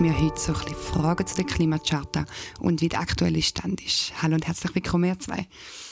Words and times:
beantworten 0.00 0.04
mir 0.04 0.18
heute 0.18 0.40
so 0.40 0.52
ein 0.52 0.64
bisschen 0.64 0.76
Fragen 0.76 1.26
zu 1.26 1.36
der 1.36 1.44
Klimacharta 1.44 2.24
und 2.60 2.80
wie 2.80 2.88
der 2.88 3.00
aktuelle 3.00 3.42
Stand 3.42 3.84
ist. 3.84 4.12
Hallo 4.22 4.34
und 4.34 4.46
herzlich 4.46 4.74
willkommen, 4.74 5.04
ihr 5.04 5.18
zwei. 5.18 5.46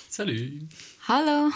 Salut. 0.09 0.69
Hallo. 1.07 1.51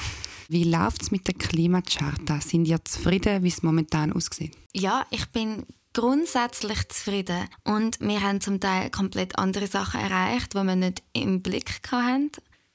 Wie 0.48 0.64
läuft 0.64 1.02
es 1.02 1.10
mit 1.10 1.26
der 1.26 1.34
Klimacharta? 1.34 2.40
Sind 2.40 2.66
ihr 2.66 2.84
zufrieden, 2.84 3.42
wie 3.42 3.48
es 3.48 3.62
momentan 3.62 4.12
aussieht? 4.12 4.54
Ja, 4.74 5.06
ich 5.10 5.26
bin 5.30 5.64
grundsätzlich 5.94 6.88
zufrieden. 6.88 7.48
Und 7.64 8.00
wir 8.00 8.20
haben 8.20 8.40
zum 8.40 8.60
Teil 8.60 8.90
komplett 8.90 9.38
andere 9.38 9.66
Sachen 9.66 10.00
erreicht, 10.00 10.52
die 10.52 10.62
wir 10.62 10.76
nicht 10.76 11.02
im 11.14 11.42
Blick 11.42 11.80
hatten. 11.90 12.30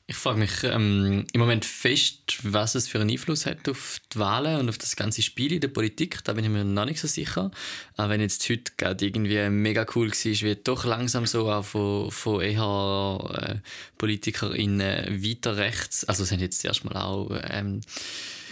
Ich 0.10 0.16
frage 0.16 0.40
mich 0.40 0.64
ähm, 0.64 1.26
im 1.34 1.40
Moment 1.42 1.66
fest, 1.66 2.40
was 2.44 2.76
es 2.76 2.88
für 2.88 3.02
einen 3.02 3.10
Einfluss 3.10 3.46
hat 3.46 3.68
auf 3.68 4.00
die 4.14 4.20
Wahlen 4.20 4.62
und 4.62 4.70
auf 4.70 4.78
das 4.78 4.96
ganze 4.96 5.22
Spiel 5.22 5.52
in 5.52 5.60
der 5.60 5.68
Politik. 5.68 6.24
Da 6.24 6.32
bin 6.32 6.46
ich 6.46 6.50
mir 6.50 6.64
noch 6.64 6.86
nicht 6.86 7.02
so 7.02 7.10
sicher. 7.10 7.52
Aber 7.98 8.12
wenn 8.12 8.22
jetzt 8.22 8.50
heute 8.50 8.72
gerade 8.78 9.06
irgendwie 9.06 9.50
mega 9.50 9.86
cool 9.96 10.10
war, 10.10 10.42
wird 10.48 10.66
doch 10.66 10.86
langsam 10.86 11.26
so 11.26 11.52
auch 11.52 11.66
von, 11.66 12.10
von 12.10 12.40
eher 12.40 13.20
äh, 13.34 13.56
PolitikerInnen 13.98 15.22
weiter 15.22 15.58
rechts, 15.58 16.06
also 16.06 16.24
es 16.24 16.30
sind 16.30 16.40
jetzt 16.40 16.64
erstmal 16.64 16.96
auch 16.96 17.30
ähm, 17.50 17.82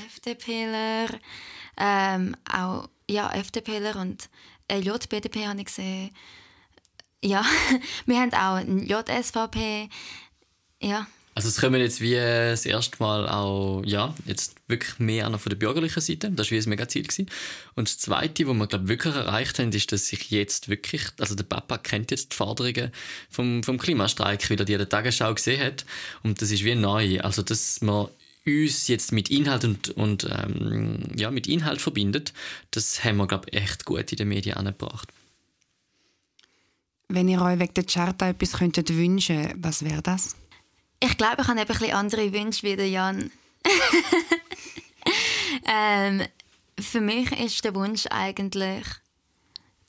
FDPler, 0.07 1.07
ähm, 1.77 2.35
auch 2.51 2.89
ja, 3.09 3.31
FDPler 3.31 3.95
und 3.95 4.29
äh, 4.67 4.79
JBDP 4.79 5.47
habe 5.47 5.59
ich 5.59 5.67
gesehen. 5.67 6.09
Ja, 7.23 7.45
wir 8.05 8.19
haben 8.19 8.33
auch 8.33 8.59
JSVP. 8.59 9.87
Ja. 10.81 11.07
Also 11.37 11.49
es 11.49 11.59
kommen 11.59 11.81
jetzt 11.81 11.99
wie 11.99 12.13
das 12.13 12.65
erste 12.65 12.95
Mal 13.03 13.27
auch, 13.27 13.83
ja, 13.85 14.15
jetzt 14.25 14.55
wirklich 14.69 14.99
mehr 14.99 15.27
an 15.27 15.37
von 15.37 15.49
der 15.49 15.57
bürgerlichen 15.57 15.99
Seite. 15.99 16.31
Das 16.31 16.49
war 16.49 16.57
wie 16.57 16.63
ein 16.63 16.69
mega 16.69 16.87
Ziel. 16.87 17.05
Und 17.75 17.89
das 17.89 17.97
Zweite, 17.97 18.47
was 18.47 18.55
wir, 18.55 18.67
glaube 18.67 18.87
wirklich 18.87 19.13
erreicht 19.13 19.59
haben, 19.59 19.69
ist, 19.73 19.91
dass 19.91 20.07
sich 20.07 20.31
jetzt 20.31 20.69
wirklich, 20.69 21.03
also 21.19 21.35
der 21.35 21.43
Papa 21.43 21.77
kennt 21.77 22.11
jetzt 22.11 22.31
die 22.31 22.37
Forderungen 22.37 22.89
vom, 23.29 23.63
vom 23.63 23.77
Klimastreik, 23.77 24.49
weil 24.49 24.59
er 24.59 24.63
die 24.63 24.73
in 24.73 24.79
der 24.79 24.87
Tagesschau 24.87 25.33
gesehen 25.33 25.61
hat. 25.61 25.85
Und 26.23 26.41
das 26.41 26.51
ist 26.51 26.63
wie 26.63 26.73
neu. 26.73 27.19
Also, 27.19 27.41
dass 27.41 27.81
man 27.81 28.07
uns 28.45 28.87
jetzt 28.87 29.11
mit 29.11 29.29
Inhalt 29.29 29.65
und, 29.65 29.89
und 29.89 30.29
ähm, 30.31 30.99
ja, 31.17 31.31
mit 31.31 31.47
Inhalt 31.47 31.81
verbindet, 31.81 32.31
das 32.71 33.03
haben 33.03 33.17
wir, 33.17 33.27
glaube 33.27 33.51
echt 33.51 33.83
gut 33.83 34.09
in 34.09 34.17
den 34.17 34.29
Medien 34.29 34.55
angebracht. 34.55 35.11
Wenn 37.09 37.27
ihr 37.27 37.41
euch 37.41 37.59
wegen 37.59 37.73
der 37.73 37.83
Charta 37.83 38.29
etwas 38.29 38.53
könntet 38.53 38.89
wünschen, 38.89 39.53
was 39.57 39.83
wäre 39.83 40.01
das? 40.01 40.37
Ich 40.99 41.17
glaube, 41.17 41.41
ich 41.41 41.47
habe 41.47 41.59
ein 41.59 41.67
bisschen 41.67 41.91
andere 41.91 42.33
Wünsche 42.33 42.63
wie 42.63 42.75
der 42.75 42.89
Jan. 42.89 43.31
ähm, 45.67 46.23
für 46.79 47.01
mich 47.01 47.31
ist 47.39 47.63
der 47.63 47.75
Wunsch 47.75 48.05
eigentlich, 48.09 48.85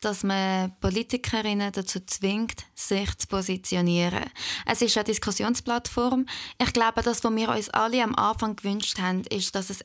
dass 0.01 0.23
man 0.23 0.75
Politikerinnen 0.81 1.73
dazu 1.73 2.01
zwingt, 2.01 2.65
sich 2.75 3.17
zu 3.19 3.27
positionieren. 3.29 4.25
Es 4.67 4.83
ist 4.83 4.97
eine 4.97 5.05
Diskussionsplattform. 5.05 6.27
Ich 6.63 6.73
glaube, 6.73 7.03
das, 7.03 7.25
was 7.25 7.35
wir 7.35 7.49
uns 7.49 7.71
alle 7.71 8.03
am 8.03 8.15
Anfang 8.15 8.57
gewünscht 8.57 8.99
haben, 8.99 9.23
ist, 9.25 9.55
dass 9.55 9.71
es 9.71 9.85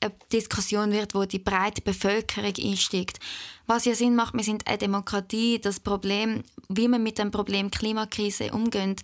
eine 0.00 0.12
Diskussion 0.32 0.90
wird, 0.90 1.14
wo 1.14 1.24
die 1.24 1.38
breite 1.38 1.80
Bevölkerung 1.80 2.54
einsteigt. 2.58 3.20
Was 3.66 3.84
ja 3.84 3.94
Sinn 3.94 4.16
macht, 4.16 4.34
wir 4.34 4.42
sind 4.42 4.66
eine 4.66 4.78
Demokratie. 4.78 5.60
Das 5.60 5.78
Problem, 5.78 6.42
wie 6.68 6.88
man 6.88 7.02
mit 7.02 7.18
dem 7.18 7.30
Problem 7.30 7.70
Klimakrise 7.70 8.52
umgeht, 8.52 9.02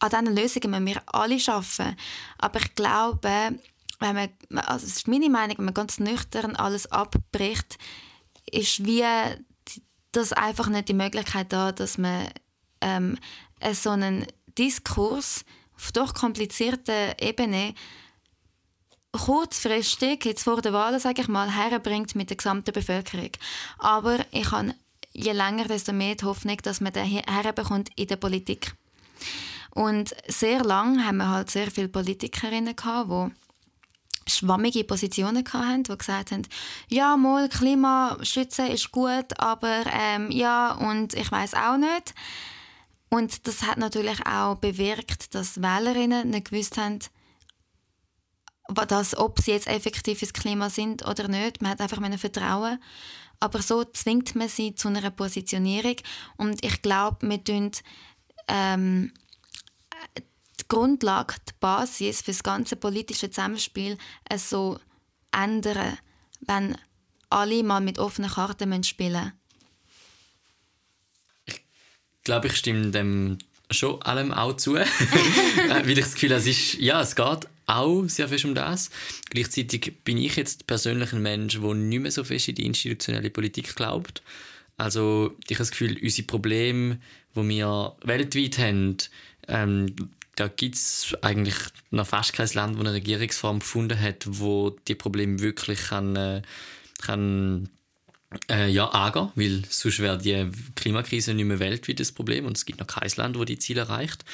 an 0.00 0.10
diesen 0.10 0.36
Lösungen 0.36 0.70
müssen 0.70 0.86
wir 0.86 1.02
alle 1.06 1.38
arbeiten. 1.46 1.96
Aber 2.38 2.60
ich 2.60 2.74
glaube, 2.74 3.60
wenn 4.00 4.14
man, 4.14 4.28
also 4.66 4.86
das 4.86 4.96
ist 4.96 5.08
meine 5.08 5.28
Meinung, 5.28 5.58
wenn 5.58 5.66
man 5.66 5.74
ganz 5.74 6.00
nüchtern 6.00 6.56
alles 6.56 6.90
abbricht, 6.90 7.78
ist 8.50 8.84
wie 8.84 9.04
das 10.12 10.32
einfach 10.32 10.68
nicht 10.68 10.88
die 10.88 10.94
Möglichkeit 10.94 11.52
da, 11.52 11.70
dass 11.70 11.98
man 11.98 12.28
ähm, 12.80 13.18
so 13.72 13.90
einen 13.90 14.26
Diskurs 14.58 15.44
auf 15.76 15.92
doch 15.92 16.14
komplizierter 16.14 17.20
Ebene 17.20 17.74
kurzfristig, 19.12 20.24
jetzt 20.24 20.44
vor 20.44 20.62
der 20.62 20.72
Wahl, 20.72 20.98
sage 21.00 21.22
ich 21.22 21.28
mal, 21.28 21.50
herbringt 21.50 22.14
mit 22.14 22.30
der 22.30 22.36
gesamten 22.36 22.72
Bevölkerung. 22.72 23.30
Aber 23.78 24.18
ich 24.30 24.50
habe 24.50 24.74
je 25.12 25.32
länger, 25.32 25.64
desto 25.64 25.92
mehr 25.92 26.14
die 26.14 26.24
Hoffnung, 26.24 26.56
dass 26.62 26.80
man 26.80 26.92
den 26.92 27.04
herbekommt 27.04 27.90
in 27.96 28.06
der 28.06 28.16
Politik. 28.16 28.72
Und 29.74 30.14
sehr 30.26 30.64
lang 30.64 31.04
haben 31.06 31.18
wir 31.18 31.28
halt 31.28 31.50
sehr 31.50 31.70
viele 31.70 31.88
Politikerinnen 31.88 32.74
gehabt, 32.74 33.10
die 33.10 34.30
schwammige 34.30 34.84
Positionen 34.84 35.44
hatten, 35.52 35.84
die 35.84 35.96
gesagt 35.96 36.32
haben, 36.32 36.42
ja, 36.88 37.16
mal 37.16 37.48
Klimaschützen 37.48 38.68
ist 38.68 38.90
gut, 38.90 39.38
aber 39.38 39.82
ähm, 39.92 40.30
ja, 40.30 40.72
und 40.72 41.14
ich 41.14 41.30
weiß 41.30 41.54
auch 41.54 41.76
nicht. 41.76 42.14
Und 43.10 43.46
das 43.46 43.64
hat 43.64 43.78
natürlich 43.78 44.24
auch 44.26 44.56
bewirkt, 44.56 45.34
dass 45.34 45.60
Wählerinnen 45.60 46.30
nicht 46.30 46.50
gewusst 46.50 46.78
haben, 46.78 47.00
dass, 48.86 49.16
ob 49.16 49.40
sie 49.40 49.50
jetzt 49.50 49.66
effektiv 49.66 50.22
ins 50.22 50.32
Klima 50.32 50.70
sind 50.70 51.06
oder 51.06 51.26
nicht. 51.26 51.60
Man 51.60 51.72
hat 51.72 51.80
einfach 51.80 52.00
vertrauen. 52.18 52.78
Aber 53.40 53.62
so 53.62 53.84
zwingt 53.84 54.36
man 54.36 54.48
sie 54.48 54.74
zu 54.74 54.88
einer 54.88 55.10
Positionierung. 55.10 55.96
Und 56.36 56.64
ich 56.64 56.82
glaube, 56.82 57.28
wir 57.28 57.42
tun 57.42 57.72
ähm, 58.46 59.12
die 60.16 60.64
Grundlage, 60.68 61.34
die 61.48 61.52
Basis 61.60 62.22
für 62.22 62.32
das 62.32 62.42
ganze 62.42 62.76
politische 62.76 63.30
Zusammenspiel 63.30 63.98
so 64.36 64.78
ändern, 65.32 65.98
wenn 66.40 66.76
alle 67.28 67.62
mal 67.62 67.80
mit 67.80 67.98
offenen 67.98 68.30
Karten 68.30 68.82
spielen 68.84 69.12
müssen. 69.12 69.32
Ich 71.46 72.24
glaube, 72.24 72.48
ich 72.48 72.56
stimme 72.56 72.90
dem 72.90 73.38
schon 73.70 74.02
allem 74.02 74.32
auch 74.32 74.56
zu. 74.56 74.74
Weil 74.74 75.90
ich 75.90 76.00
das 76.00 76.14
Gefühl 76.14 76.30
habe, 76.30 76.40
es 76.40 76.46
ist, 76.46 76.74
ja, 76.74 77.00
es 77.00 77.14
geht 77.14 77.48
auch 77.66 78.04
sehr 78.08 78.28
viel 78.28 78.46
um 78.46 78.54
das. 78.54 78.90
Gleichzeitig 79.30 79.92
bin 80.04 80.18
ich 80.18 80.36
jetzt 80.36 80.66
persönlich 80.66 81.12
ein 81.12 81.22
Mensch, 81.22 81.58
der 81.60 81.74
nicht 81.74 82.00
mehr 82.00 82.10
so 82.10 82.24
fest 82.24 82.48
in 82.48 82.56
die 82.56 82.66
institutionelle 82.66 83.30
Politik 83.30 83.74
glaubt. 83.76 84.22
Also 84.76 85.36
ich 85.44 85.56
habe 85.56 85.58
das 85.58 85.70
Gefühl, 85.70 85.98
unsere 86.02 86.26
Probleme, 86.26 86.98
die 87.36 87.48
wir 87.48 87.96
weltweit 88.02 88.58
haben, 88.58 88.96
ähm, 89.50 89.94
da 90.36 90.48
gibt 90.48 90.76
es 90.76 91.14
eigentlich 91.20 91.56
noch 91.90 92.06
fast 92.06 92.32
kein 92.32 92.48
Land, 92.54 92.76
wo 92.76 92.80
eine 92.80 92.94
Regierungsform 92.94 93.58
gefunden 93.58 94.00
hat, 94.00 94.24
wo 94.26 94.70
die 94.70 94.94
Probleme 94.94 95.40
wirklich 95.40 95.88
kann, 95.88 96.16
äh, 96.16 96.42
kann 97.02 97.68
äh, 98.48 98.70
ja, 98.70 98.86
angehen, 98.86 99.32
weil 99.34 99.62
sonst 99.68 99.98
wäre 99.98 100.18
die 100.18 100.50
Klimakrise 100.76 101.34
nicht 101.34 101.44
mehr 101.44 101.58
weltweit 101.58 102.00
das 102.00 102.12
Problem 102.12 102.46
und 102.46 102.56
es 102.56 102.64
gibt 102.64 102.80
noch 102.80 102.86
kein 102.86 103.10
Land, 103.16 103.38
wo 103.38 103.44
die 103.44 103.58
Ziele 103.58 103.82
erreicht. 103.82 104.24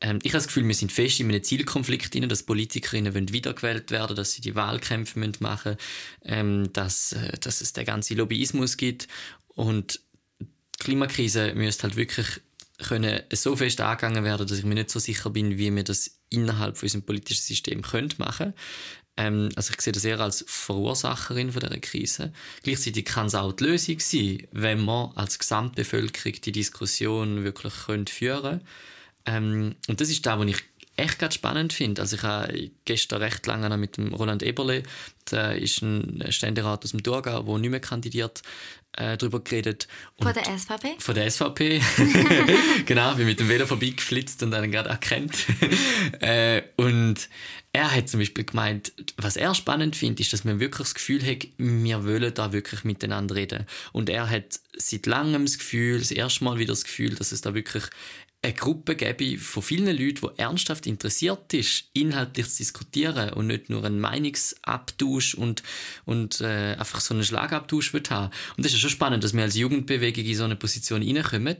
Ähm, 0.00 0.18
ich 0.22 0.32
habe 0.32 0.38
das 0.38 0.46
Gefühl, 0.46 0.66
wir 0.66 0.74
sind 0.74 0.92
fest 0.92 1.20
in 1.20 1.28
einem 1.28 1.42
Zielkonflikt 1.42 2.14
drin, 2.14 2.28
dass 2.28 2.42
Politikerinnen 2.42 3.14
wollen 3.14 3.32
wiedergewählt 3.32 3.90
werden, 3.90 4.16
dass 4.16 4.32
sie 4.32 4.40
die 4.40 4.54
Wahlkämpfe 4.54 5.18
machen 5.18 5.40
müssen, 5.40 5.76
ähm, 6.24 6.72
dass, 6.72 7.12
äh, 7.12 7.38
dass 7.38 7.60
es 7.60 7.72
den 7.72 7.84
ganzen 7.84 8.16
Lobbyismus 8.16 8.76
gibt 8.76 9.08
und 9.48 10.00
die 10.40 10.84
Klimakrise 10.84 11.54
müsste 11.54 11.84
halt 11.84 11.96
wirklich 11.96 12.40
können 12.78 13.22
so 13.32 13.56
fest 13.56 13.80
angegangen 13.80 14.24
werden, 14.24 14.46
dass 14.46 14.58
ich 14.58 14.64
mir 14.64 14.74
nicht 14.74 14.90
so 14.90 14.98
sicher 14.98 15.30
bin, 15.30 15.58
wie 15.58 15.74
wir 15.74 15.84
das 15.84 16.18
innerhalb 16.30 16.76
von 16.76 16.86
unserem 16.86 17.02
politischen 17.02 17.42
System 17.42 17.82
können 17.82 18.12
machen 18.18 18.54
ähm, 19.16 19.48
also 19.54 19.72
ich 19.72 19.80
sehe 19.80 19.92
das 19.92 20.04
eher 20.04 20.20
als 20.20 20.44
Verursacherin 20.48 21.52
von 21.52 21.60
dieser 21.60 21.78
Krise. 21.78 22.32
Gleichzeitig 22.62 23.04
kann 23.04 23.26
es 23.26 23.34
auch 23.34 23.52
die 23.52 23.64
Lösung 23.64 24.00
sein, 24.00 24.46
wenn 24.50 24.84
man 24.84 25.12
als 25.14 25.38
Gesamtbevölkerung 25.38 26.40
die 26.40 26.52
Diskussion 26.52 27.44
wirklich 27.44 27.72
führen 27.74 28.06
können. 28.06 28.60
Ähm, 29.26 29.76
und 29.88 30.00
das 30.00 30.10
ist 30.10 30.26
da, 30.26 30.38
wo 30.38 30.42
ich 30.42 30.62
echt 30.96 31.18
ganz 31.18 31.34
spannend 31.34 31.72
finde. 31.72 32.00
Also 32.00 32.16
ich 32.16 32.22
habe 32.22 32.70
gestern 32.84 33.22
recht 33.22 33.46
lange 33.46 33.68
noch 33.68 33.76
mit 33.76 33.96
dem 33.96 34.14
Roland 34.14 34.42
Eberle, 34.42 34.82
der 35.30 35.56
ist 35.56 35.82
ein 35.82 36.24
Ständerat 36.30 36.84
aus 36.84 36.90
dem 36.90 37.02
Thurgau, 37.02 37.42
der 37.42 37.58
nicht 37.58 37.70
mehr 37.70 37.80
kandidiert, 37.80 38.42
äh, 38.96 39.16
darüber 39.16 39.40
geredet. 39.40 39.88
Und 40.16 40.26
von 40.26 40.34
der 40.34 40.58
SVP? 40.58 40.94
Von 40.98 41.14
der 41.14 41.30
SVP. 41.30 41.80
genau, 42.86 43.14
bin 43.14 43.26
mit 43.26 43.40
dem 43.40 43.48
Velo 43.48 43.66
vorbeigeflitzt 43.66 44.42
und 44.42 44.50
dann 44.50 44.70
gerade 44.70 44.90
erkannt. 44.90 45.34
äh, 46.20 46.62
und 46.76 47.28
er 47.72 47.90
hat 47.90 48.08
zum 48.08 48.20
Beispiel 48.20 48.44
gemeint, 48.44 48.92
was 49.16 49.36
er 49.36 49.52
spannend 49.54 49.96
findet, 49.96 50.20
ist, 50.20 50.32
dass 50.32 50.44
man 50.44 50.60
wirklich 50.60 50.86
das 50.86 50.94
Gefühl 50.94 51.26
hat, 51.26 51.48
wir 51.58 52.04
wollen 52.04 52.32
da 52.32 52.52
wirklich 52.52 52.84
miteinander 52.84 53.34
reden. 53.34 53.66
Und 53.92 54.08
er 54.08 54.30
hat 54.30 54.60
seit 54.76 55.06
langem 55.06 55.44
das 55.44 55.58
Gefühl, 55.58 55.98
das 55.98 56.12
erste 56.12 56.44
Mal 56.44 56.58
wieder 56.58 56.72
das 56.72 56.84
Gefühl, 56.84 57.16
dass 57.16 57.32
es 57.32 57.40
da 57.40 57.52
wirklich 57.52 57.84
eine 58.44 58.52
Gruppe 58.52 58.94
gäbe 58.94 59.38
von 59.38 59.62
vielen 59.62 59.86
Leuten, 59.86 60.20
die 60.26 60.38
ernsthaft 60.38 60.86
interessiert 60.86 61.54
ist, 61.54 61.84
inhaltlich 61.94 62.50
zu 62.50 62.58
diskutieren 62.58 63.30
und 63.30 63.46
nicht 63.46 63.70
nur 63.70 63.84
einen 63.84 64.00
Meinungsabtausch 64.00 65.34
und, 65.34 65.62
und 66.04 66.42
äh, 66.42 66.76
einfach 66.78 67.00
so 67.00 67.14
einen 67.14 67.24
Schlagabtausch 67.24 67.94
wird 67.94 68.10
haben. 68.10 68.30
Und 68.56 68.66
das 68.66 68.74
ist 68.74 68.80
schon 68.80 68.90
spannend, 68.90 69.24
dass 69.24 69.32
wir 69.32 69.42
als 69.42 69.56
Jugendbewegung 69.56 70.24
in 70.24 70.36
so 70.36 70.44
eine 70.44 70.56
Position 70.56 71.02
reinkommen. 71.02 71.56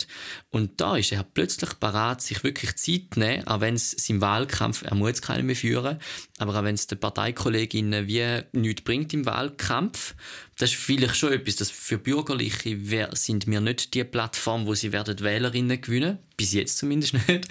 Und 0.50 0.80
da 0.80 0.96
ist 0.96 1.10
er 1.12 1.22
plötzlich 1.22 1.70
parat, 1.80 2.20
sich 2.20 2.44
wirklich 2.44 2.76
Zeit 2.76 3.14
zu 3.14 3.20
nehmen, 3.20 3.46
auch 3.46 3.60
wenn 3.60 3.74
es 3.74 3.92
seinem 3.92 4.20
Wahlkampf, 4.20 4.82
er 4.82 4.94
muss 4.94 5.22
keinen 5.22 5.46
mehr 5.46 5.56
führen, 5.56 5.98
aber 6.38 6.58
auch 6.58 6.64
wenn 6.64 6.74
es 6.74 6.86
den 6.86 7.00
Parteikolleginnen 7.00 8.06
wie 8.06 8.42
nichts 8.52 8.82
bringt 8.82 9.14
im 9.14 9.24
Wahlkampf. 9.24 10.14
Das 10.56 10.70
ist 10.70 10.78
vielleicht 10.78 11.16
schon 11.16 11.32
etwas, 11.32 11.56
dass 11.56 11.70
für 11.70 11.98
Bürgerliche 11.98 12.78
sind 13.12 13.46
wir 13.46 13.60
nicht 13.60 13.94
die 13.94 14.04
Plattform, 14.04 14.66
wo 14.66 14.74
sie 14.74 14.92
werden 14.92 15.18
Wählerinnen 15.20 15.80
gewinnen, 15.80 16.18
bis 16.36 16.52
jetzt 16.52 16.78
zumindest 16.78 17.14
nicht, 17.28 17.48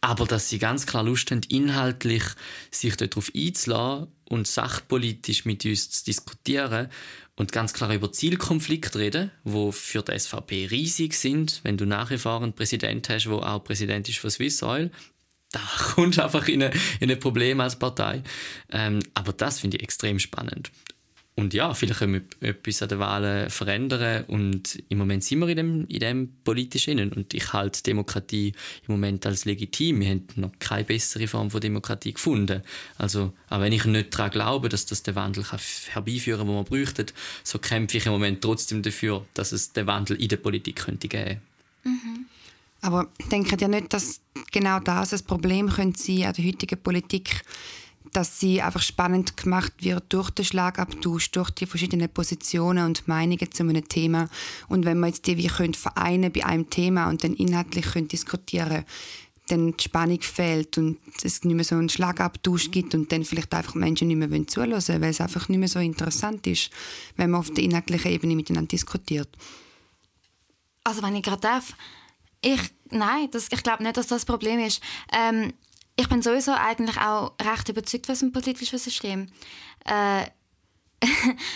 aber 0.00 0.26
dass 0.26 0.48
sie 0.48 0.58
ganz 0.58 0.86
klar 0.86 1.02
Lust 1.02 1.30
haben, 1.30 1.42
inhaltlich 1.48 2.22
sich 2.70 2.96
darauf 2.96 3.30
einzulassen 3.34 4.08
und 4.24 4.46
sachpolitisch 4.46 5.44
mit 5.44 5.64
uns 5.64 5.90
zu 5.90 6.04
diskutieren 6.06 6.88
und 7.36 7.52
ganz 7.52 7.74
klar 7.74 7.92
über 7.92 8.10
Zielkonflikte 8.10 8.98
reden, 8.98 9.30
wo 9.44 9.70
für 9.70 10.02
die 10.02 10.18
SVP 10.18 10.68
riesig 10.70 11.14
sind. 11.14 11.60
Wenn 11.62 11.76
du 11.76 11.84
nachher 11.84 12.24
einen 12.26 12.54
Präsident 12.54 13.08
hast, 13.10 13.26
der 13.26 13.32
auch 13.32 13.62
Präsident 13.62 14.08
ist 14.08 14.18
von 14.18 14.30
Swiss 14.30 14.62
Oil, 14.62 14.90
da 15.50 15.60
kommst 15.94 16.18
du 16.18 16.24
einfach 16.24 16.48
in, 16.48 16.62
eine, 16.62 16.74
in 17.00 17.10
ein 17.10 17.20
Problem 17.20 17.60
als 17.60 17.78
Partei. 17.78 18.22
Ähm, 18.70 19.00
aber 19.12 19.34
das 19.34 19.60
finde 19.60 19.76
ich 19.76 19.82
extrem 19.82 20.18
spannend. 20.18 20.70
Und 21.38 21.52
ja, 21.52 21.74
vielleicht 21.74 21.98
können 21.98 22.24
wir 22.40 22.48
etwas 22.48 22.80
an 22.80 22.88
den 22.88 22.98
Wahlen 22.98 23.50
verändern. 23.50 24.24
Und 24.24 24.82
im 24.88 24.96
Moment 24.96 25.22
sind 25.22 25.40
wir 25.40 25.48
in 25.48 25.56
dem, 25.56 25.86
in 25.86 26.00
dem 26.00 26.32
politischen. 26.44 26.98
Und 27.12 27.34
ich 27.34 27.52
halte 27.52 27.82
Demokratie 27.82 28.54
im 28.88 28.94
Moment 28.94 29.26
als 29.26 29.44
legitim. 29.44 30.00
Wir 30.00 30.08
haben 30.08 30.26
noch 30.36 30.52
keine 30.58 30.84
bessere 30.84 31.28
Form 31.28 31.50
von 31.50 31.60
Demokratie 31.60 32.14
gefunden. 32.14 32.62
Also, 32.96 33.34
auch 33.50 33.60
wenn 33.60 33.74
ich 33.74 33.84
nicht 33.84 34.14
daran 34.14 34.30
glaube, 34.30 34.70
dass 34.70 34.86
das 34.86 35.02
den 35.02 35.14
Wandel 35.14 35.44
herbeiführen 35.44 36.38
kann, 36.38 36.48
den 36.48 36.56
wir 36.56 36.64
bräuchten, 36.64 37.06
so 37.44 37.58
kämpfe 37.58 37.98
ich 37.98 38.06
im 38.06 38.12
Moment 38.12 38.40
trotzdem 38.40 38.82
dafür, 38.82 39.26
dass 39.34 39.52
es 39.52 39.74
den 39.74 39.86
Wandel 39.86 40.16
in 40.16 40.28
der 40.28 40.38
Politik 40.38 40.76
könnte 40.76 41.06
geben 41.06 41.42
mhm. 41.84 42.26
Aber 42.80 43.08
denkt 43.30 43.60
ihr 43.60 43.68
nicht, 43.68 43.92
dass 43.92 44.20
genau 44.52 44.80
das 44.80 45.12
ein 45.12 45.24
Problem 45.24 45.68
könnte 45.68 46.00
sein 46.00 46.24
an 46.24 46.34
der 46.34 46.44
heutigen 46.46 46.80
Politik 46.80 47.42
dass 48.16 48.40
sie 48.40 48.62
einfach 48.62 48.80
spannend 48.80 49.36
gemacht 49.36 49.74
wird 49.80 50.04
durch 50.08 50.30
den 50.30 50.46
Schlagabtausch, 50.46 51.32
durch 51.32 51.50
die 51.50 51.66
verschiedenen 51.66 52.08
Positionen 52.08 52.86
und 52.86 53.06
Meinungen 53.06 53.52
zu 53.52 53.62
einem 53.62 53.86
Thema. 53.88 54.30
Und 54.68 54.86
wenn 54.86 54.98
man 54.98 55.10
jetzt 55.10 55.26
die 55.26 55.36
wie 55.36 55.48
können 55.48 55.74
vereinen 55.74 56.32
bei 56.32 56.46
einem 56.46 56.70
Thema 56.70 57.10
und 57.10 57.22
dann 57.22 57.34
inhaltlich 57.34 57.84
können 57.84 58.08
diskutieren 58.08 58.84
dann 59.48 59.76
die 59.76 59.84
Spannung 59.84 60.20
fehlt 60.22 60.76
und 60.76 60.98
es 61.22 61.44
nicht 61.44 61.54
mehr 61.54 61.64
so 61.64 61.76
einen 61.76 61.88
Schlagabtausch 61.88 62.72
gibt 62.72 62.96
und 62.96 63.12
dann 63.12 63.24
vielleicht 63.24 63.54
einfach 63.54 63.74
Menschen 63.74 64.08
nicht 64.08 64.16
mehr 64.16 64.46
zuhören 64.48 64.72
wollen, 64.72 65.00
weil 65.00 65.10
es 65.10 65.20
einfach 65.20 65.48
nicht 65.48 65.58
mehr 65.58 65.68
so 65.68 65.78
interessant 65.78 66.46
ist, 66.48 66.70
wenn 67.16 67.30
man 67.30 67.40
auf 67.40 67.52
der 67.52 67.62
inhaltlichen 67.62 68.10
Ebene 68.10 68.34
miteinander 68.34 68.68
diskutiert. 68.68 69.28
Also 70.82 71.00
wenn 71.02 71.14
ich 71.14 71.22
gerade 71.22 71.42
darf, 71.42 71.74
ich, 72.40 72.60
nein, 72.90 73.28
das, 73.30 73.48
ich 73.52 73.62
glaube 73.62 73.84
nicht, 73.84 73.96
dass 73.96 74.08
das 74.08 74.24
Problem 74.24 74.58
ist. 74.58 74.82
Ähm, 75.12 75.52
ich 75.96 76.08
bin 76.08 76.22
sowieso 76.22 76.52
eigentlich 76.52 76.98
auch 76.98 77.32
recht 77.42 77.68
überzeugt 77.68 78.06
von 78.06 78.12
unserem 78.12 78.32
politischen 78.32 78.78
System. 78.78 79.28
Äh, 79.84 80.26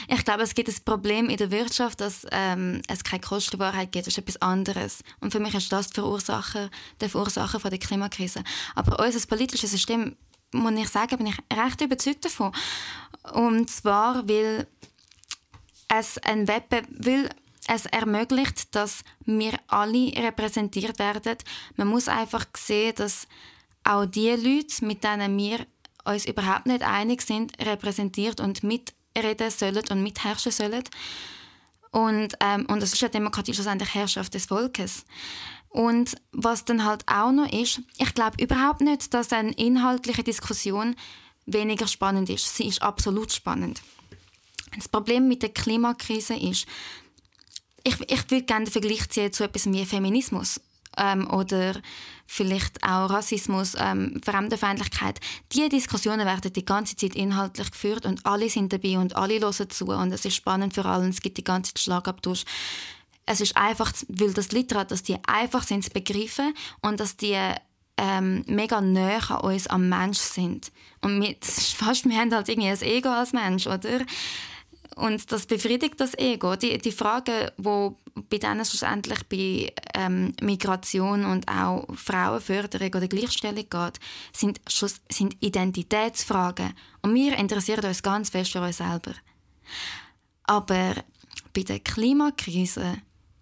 ich 0.08 0.24
glaube, 0.24 0.42
es 0.42 0.54
gibt 0.54 0.68
ein 0.68 0.84
Problem 0.84 1.28
in 1.28 1.36
der 1.36 1.50
Wirtschaft, 1.50 2.00
dass 2.00 2.26
ähm, 2.30 2.82
es 2.88 3.04
keine 3.04 3.20
Kostenwahrheit 3.20 3.92
gibt. 3.92 4.06
Das 4.06 4.14
ist 4.14 4.18
etwas 4.18 4.40
anderes. 4.40 5.02
Und 5.20 5.32
für 5.32 5.40
mich 5.40 5.54
ist 5.54 5.72
das 5.72 5.88
die 5.88 5.94
Verursacher, 5.94 6.70
der 7.00 7.10
Verursacher 7.10 7.58
der 7.58 7.78
Klimakrise. 7.78 8.42
Aber 8.74 9.04
unser 9.04 9.26
politisches 9.26 9.70
System, 9.70 10.16
muss 10.52 10.72
ich 10.72 10.88
sagen, 10.88 11.18
bin 11.18 11.26
ich 11.26 11.38
recht 11.52 11.80
überzeugt 11.80 12.24
davon. 12.24 12.52
Und 13.32 13.70
zwar, 13.70 14.28
weil 14.28 14.66
es 15.88 16.18
ein 16.18 16.48
Wettbewerb, 16.48 16.86
will 16.90 17.28
es 17.66 17.86
ermöglicht, 17.86 18.74
dass 18.74 19.04
wir 19.24 19.52
alle 19.68 20.12
repräsentiert 20.16 20.98
werden. 20.98 21.36
Man 21.76 21.88
muss 21.88 22.08
einfach 22.08 22.46
sehen, 22.56 22.94
dass 22.96 23.26
auch 23.84 24.06
die 24.06 24.30
Leute, 24.30 24.84
mit 24.84 25.04
denen 25.04 25.36
wir 25.36 25.66
uns 26.04 26.26
überhaupt 26.26 26.66
nicht 26.66 26.82
einig 26.82 27.22
sind, 27.22 27.58
repräsentiert 27.58 28.40
und 28.40 28.62
mitreden 28.62 29.50
sollen 29.50 29.82
und 29.90 30.02
mitherrschen 30.02 30.52
sollen. 30.52 30.84
Und, 31.90 32.34
ähm, 32.40 32.66
und 32.66 32.80
das 32.80 32.92
ist 32.92 33.00
ja 33.00 33.08
Demokratie 33.08 33.52
schlussendlich 33.52 33.94
Herrschaft 33.94 34.34
des 34.34 34.46
Volkes. 34.46 35.04
Und 35.68 36.16
was 36.32 36.64
dann 36.64 36.84
halt 36.84 37.04
auch 37.06 37.32
noch 37.32 37.50
ist, 37.52 37.80
ich 37.98 38.14
glaube 38.14 38.42
überhaupt 38.42 38.80
nicht, 38.80 39.12
dass 39.14 39.32
eine 39.32 39.52
inhaltliche 39.52 40.22
Diskussion 40.22 40.96
weniger 41.46 41.86
spannend 41.86 42.28
ist. 42.28 42.56
Sie 42.56 42.66
ist 42.66 42.82
absolut 42.82 43.32
spannend. 43.32 43.82
Das 44.76 44.88
Problem 44.88 45.26
mit 45.26 45.42
der 45.42 45.50
Klimakrise 45.50 46.34
ist, 46.34 46.66
ich, 47.82 48.00
ich 48.00 48.30
würde 48.30 48.44
gerne 48.44 48.66
den 48.66 48.72
Vergleich 48.72 49.08
ziehen 49.08 49.32
zu 49.32 49.44
etwas 49.44 49.66
wie 49.66 49.84
Feminismus 49.84 50.60
ähm, 50.96 51.28
oder 51.30 51.74
vielleicht 52.26 52.82
auch 52.82 53.10
Rassismus, 53.10 53.74
ähm, 53.78 54.20
Fremdenfeindlichkeit. 54.24 55.18
Diese 55.52 55.68
Diskussionen 55.68 56.26
werden 56.26 56.52
die 56.52 56.64
ganze 56.64 56.96
Zeit 56.96 57.14
inhaltlich 57.14 57.70
geführt 57.70 58.06
und 58.06 58.24
alle 58.24 58.48
sind 58.48 58.72
dabei 58.72 58.98
und 58.98 59.16
alle 59.16 59.40
hören 59.40 59.70
zu 59.70 59.86
und 59.86 60.12
es 60.12 60.24
ist 60.24 60.36
spannend 60.36 60.74
für 60.74 60.84
alle 60.84 61.04
und 61.04 61.10
es 61.10 61.20
gibt 61.20 61.38
die 61.38 61.44
ganze 61.44 61.74
Zeit 61.74 61.80
Schlagabtausch. 61.80 62.44
Es 63.26 63.40
ist 63.40 63.56
einfach, 63.56 63.92
weil 64.08 64.32
das 64.32 64.52
Literat, 64.52 64.90
dass 64.90 65.02
die 65.02 65.16
einfach 65.26 65.62
sind 65.62 65.84
zu 65.84 65.90
begreifen 65.90 66.54
und 66.82 67.00
dass 67.00 67.16
die 67.16 67.36
ähm, 67.96 68.44
mega 68.46 68.80
näher 68.80 69.30
an 69.30 69.40
uns 69.40 69.66
am 69.66 69.88
Mensch 69.88 70.18
sind. 70.18 70.72
Und 71.00 71.20
wir, 71.20 71.36
fast, 71.42 72.08
wir 72.08 72.16
haben 72.16 72.34
halt 72.34 72.48
irgendwie 72.48 72.68
ein 72.68 72.82
Ego 72.82 73.10
als 73.10 73.32
Mensch, 73.32 73.66
oder? 73.66 74.00
Und 74.96 75.30
das 75.30 75.46
befriedigt 75.46 76.00
das 76.00 76.16
Ego. 76.18 76.56
Die, 76.56 76.76
die 76.78 76.92
Frage, 76.92 77.52
wo 77.56 77.96
bei 78.28 78.38
denen 78.38 78.64
schlussendlich 78.64 79.22
bei 79.28 79.72
ähm, 79.94 80.34
Migration 80.42 81.24
und 81.24 81.48
auch 81.48 81.86
Frauenförderung 81.94 82.88
oder 82.88 83.08
Gleichstellung 83.08 83.66
geht, 83.70 84.00
sind, 84.32 84.60
sind 84.68 85.36
Identitätsfragen. 85.40 86.74
Und 87.02 87.14
wir 87.14 87.36
interessieren 87.38 87.84
uns 87.84 88.02
ganz 88.02 88.30
fest 88.30 88.52
für 88.52 88.60
uns 88.60 88.78
selber. 88.78 89.12
Aber 90.44 90.94
bei 91.54 91.62
der 91.62 91.80
Klimakrise 91.80 92.98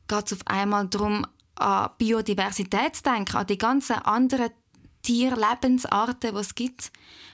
geht 0.07 0.27
es 0.27 0.33
auf 0.35 0.47
einmal 0.47 0.87
darum, 0.89 1.27
an 1.57 1.91
Biodiversität 1.99 2.97
zu 2.97 3.03
denken, 3.03 3.37
an 3.37 3.47
die 3.47 3.59
ganzen 3.59 3.97
anderen 3.97 4.51
Tierlebensarten, 5.09 6.35
die 6.35 6.41
es 6.41 6.55
gibt, 6.55 6.93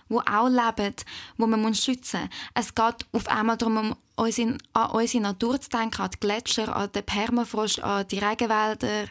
die 0.08 0.14
auch 0.14 0.48
leben, 0.48 0.94
die 1.38 1.46
man 1.46 1.74
schützen 1.74 2.20
muss. 2.20 2.30
Es 2.54 2.74
geht 2.74 3.04
auf 3.10 3.26
einmal 3.26 3.56
darum, 3.56 3.76
um 3.78 3.96
unsere, 4.14 4.58
an 4.74 4.90
unsere 4.92 5.24
Natur 5.24 5.60
zu 5.60 5.70
denken, 5.70 6.02
an 6.02 6.10
die 6.14 6.20
Gletscher, 6.20 6.74
an 6.74 6.92
den 6.92 7.04
Permafrost, 7.04 7.82
an 7.82 8.06
die 8.06 8.20
Regenwälder 8.20 9.06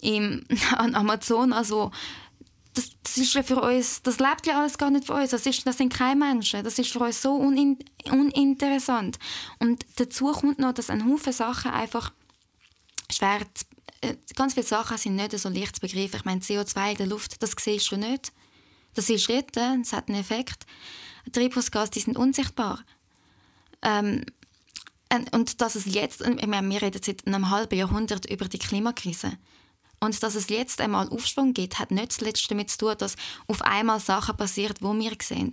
im 0.00 0.46
an 0.76 0.94
Amazonas, 0.94 1.70
wo 1.70 1.90
das, 2.72 2.90
das, 3.02 3.18
ist 3.18 3.32
für 3.46 3.60
uns, 3.60 4.00
das 4.00 4.18
lebt 4.18 4.46
ja 4.46 4.60
alles 4.60 4.78
gar 4.78 4.90
nicht 4.90 5.04
für 5.04 5.14
uns. 5.14 5.32
Das, 5.32 5.44
ist, 5.44 5.66
das 5.66 5.76
sind 5.76 5.92
keine 5.92 6.24
Menschen. 6.24 6.64
Das 6.64 6.78
ist 6.78 6.90
für 6.90 7.00
uns 7.00 7.20
so 7.20 7.34
unin, 7.34 7.76
uninteressant. 8.10 9.18
Und 9.58 9.84
dazu 9.96 10.32
kommt 10.32 10.58
noch, 10.58 10.72
dass 10.72 10.88
ein 10.88 11.04
Haufen 11.04 11.34
Sachen 11.34 11.72
einfach 11.72 12.12
schwer 13.10 13.40
zu 13.52 13.64
ganz 14.34 14.54
viele 14.54 14.66
Sachen 14.66 14.96
sind 14.98 15.16
nicht 15.16 15.38
so 15.38 15.48
leicht 15.48 15.76
zu 15.76 15.80
begreifen. 15.80 16.16
Ich 16.16 16.24
meine, 16.24 16.40
CO2 16.40 16.92
in 16.92 16.96
der 16.96 17.06
Luft, 17.06 17.42
das 17.42 17.54
siehst 17.58 17.90
du 17.92 17.96
nicht. 17.96 18.32
Das 18.94 19.08
ist 19.08 19.24
Schritte, 19.24 19.76
das 19.78 19.92
hat 19.92 20.08
einen 20.08 20.20
Effekt. 20.20 20.66
Treibhausgase, 21.32 21.90
die 21.92 22.00
sind 22.00 22.16
unsichtbar. 22.16 22.84
Ähm, 23.82 24.24
und 25.32 25.60
dass 25.60 25.74
es 25.74 25.86
jetzt, 25.86 26.20
ich 26.20 26.46
meine, 26.46 26.68
wir 26.70 26.82
reden 26.82 27.02
seit 27.02 27.26
einem 27.26 27.50
halben 27.50 27.76
Jahrhundert 27.76 28.30
über 28.30 28.46
die 28.46 28.58
Klimakrise. 28.58 29.32
Und 30.02 30.22
dass 30.22 30.34
es 30.34 30.48
jetzt 30.48 30.80
einmal 30.80 31.08
Aufschwung 31.10 31.52
gibt, 31.52 31.78
hat 31.78 31.90
nicht 31.90 32.12
zuletzt 32.12 32.50
damit 32.50 32.70
zu 32.70 32.78
tun, 32.78 32.94
dass 32.98 33.16
auf 33.46 33.62
einmal 33.62 34.00
Sachen 34.00 34.36
passieren, 34.36 34.74
wo 34.80 34.94
wir 34.94 35.12
sehen. 35.22 35.52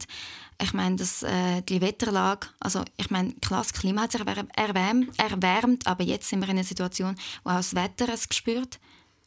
Ich 0.62 0.74
meine, 0.74 0.96
dass 0.96 1.22
äh, 1.22 1.62
die 1.62 1.82
Wetterlage, 1.82 2.48
also 2.60 2.84
ich 2.96 3.10
meine, 3.10 3.34
klar, 3.34 3.62
das 3.62 3.74
Klima 3.74 4.04
hat 4.04 4.13
sich 4.13 4.22
erwärmt, 4.22 5.20
erwärmt, 5.20 5.86
aber 5.86 6.04
jetzt 6.04 6.30
sind 6.30 6.39
wir 6.39 6.46
in 6.46 6.51
einer 6.51 6.63
Situation, 6.63 7.16
wo 7.44 7.51
auch 7.51 7.58
das 7.58 7.75
Wetter 7.75 8.08
es 8.10 8.27
spürt 8.32 8.80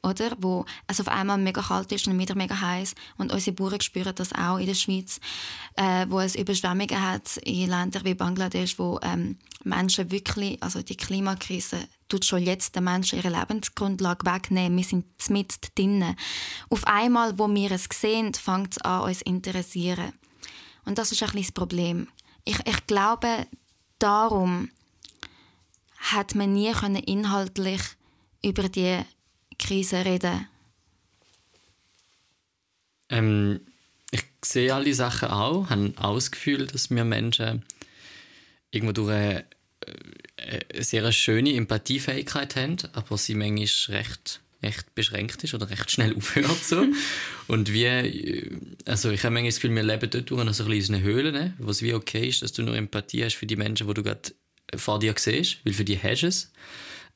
oder? 0.03 0.37
Wo 0.39 0.65
es 0.87 1.01
auf 1.01 1.09
einmal 1.09 1.39
mega 1.39 1.63
kalt 1.63 1.93
ist 1.93 2.07
und 2.07 2.19
wieder 2.19 2.35
mega 2.35 2.59
heiß 2.61 2.95
und 3.19 3.33
unsere 3.33 3.55
Bauern 3.55 3.81
spüren 3.81 4.15
das 4.15 4.33
auch 4.33 4.59
in 4.59 4.67
der 4.67 4.75
Schweiz, 4.75 5.21
äh, 5.77 6.07
wo 6.09 6.21
es 6.21 6.35
Überschwemmungen 6.35 7.03
hat 7.03 7.37
in 7.39 7.69
Ländern 7.69 8.05
wie 8.05 8.15
Bangladesch, 8.15 8.79
wo 8.79 8.99
ähm, 9.03 9.39
Menschen 9.65 10.11
wirklich, 10.11 10.63
also 10.63 10.83
die 10.83 10.97
Klimakrise 10.97 11.87
tut 12.11 12.25
schon 12.25 12.43
jetzt 12.43 12.77
den 12.77 12.85
Menschen 12.85 13.19
ihre 13.19 13.31
Lebensgrundlage 13.31 14.27
wegnehmen. 14.27 14.77
Wir 14.77 14.85
sind 14.85 15.07
mit 15.31 15.77
drinnen. 15.77 16.17
Auf 16.69 16.87
einmal, 16.87 17.39
wo 17.39 17.49
wir 17.49 17.71
es 17.71 17.89
sehen, 17.93 18.35
fängt 18.35 18.73
es 18.73 18.79
an, 18.79 19.03
uns 19.03 19.19
zu 19.19 19.25
interessieren. 19.25 20.13
Und 20.85 20.99
das 20.99 21.13
ist 21.13 21.23
ein 21.23 21.31
das 21.31 21.53
Problem. 21.53 22.09
Ich, 22.45 22.59
ich 22.67 22.87
glaube, 22.87 23.47
darum 23.99 24.71
hat 25.99 26.35
man 26.35 26.53
nie 26.53 26.73
inhaltlich 27.07 27.81
über 28.43 28.69
die 28.69 29.01
Krise 29.59 30.05
reden? 30.05 30.47
Ähm, 33.11 33.61
ich 34.11 34.25
sehe 34.45 34.75
all 34.75 34.85
die 34.85 34.95
Sachen 34.95 35.29
auch, 35.29 35.69
habe 35.69 35.93
auch 35.99 36.15
das 36.15 36.31
Gefühl, 36.31 36.67
dass 36.67 36.91
wir 36.91 37.05
Menschen 37.05 37.65
irgendwo 38.71 38.93
durch 38.93 39.11
eine, 39.11 39.45
eine 40.41 40.83
sehr 40.83 41.11
schöne 41.13 41.55
Empathiefähigkeit 41.55 42.57
haben, 42.57 42.77
aber 42.93 43.19
sie 43.19 43.35
manchmal 43.35 43.99
recht, 43.99 44.41
recht 44.63 44.95
beschränkt 44.95 45.45
ist 45.45 45.55
oder 45.55 45.71
recht 45.71 45.91
schnell 45.91 46.15
aufhört. 46.17 46.65
So. 46.65 46.87
Und 47.49 47.73
wie, 47.73 47.87
also 48.87 49.11
ich 49.11 49.23
habe 49.25 49.35
manchmal 49.35 49.51
das 49.51 49.57
Gefühl, 49.57 49.75
wir 49.75 49.83
leben 49.83 50.11
dort 50.11 50.31
durch 50.31 50.55
so 50.55 50.65
ein 50.65 50.71
bisschen 50.71 50.95
in 50.97 51.03
Höhlen, 51.03 51.33
ne? 51.33 51.55
wo 51.59 51.71
es 51.71 51.83
wie 51.83 51.95
okay 51.95 52.29
ist, 52.29 52.43
dass 52.43 52.53
du 52.53 52.63
nur 52.63 52.77
Empathie 52.77 53.25
hast 53.25 53.35
für 53.35 53.47
die 53.47 53.57
Menschen, 53.57 53.87
die 53.87 53.95
du 53.95 54.03
gerade 54.03 54.33
vor 54.77 54.99
dir 54.99 55.15
siehst, 55.17 55.59
weil 55.65 55.73
für 55.73 55.85
die 55.85 55.99
hast 55.99 56.23
du 56.23 56.27
es. 56.29 56.53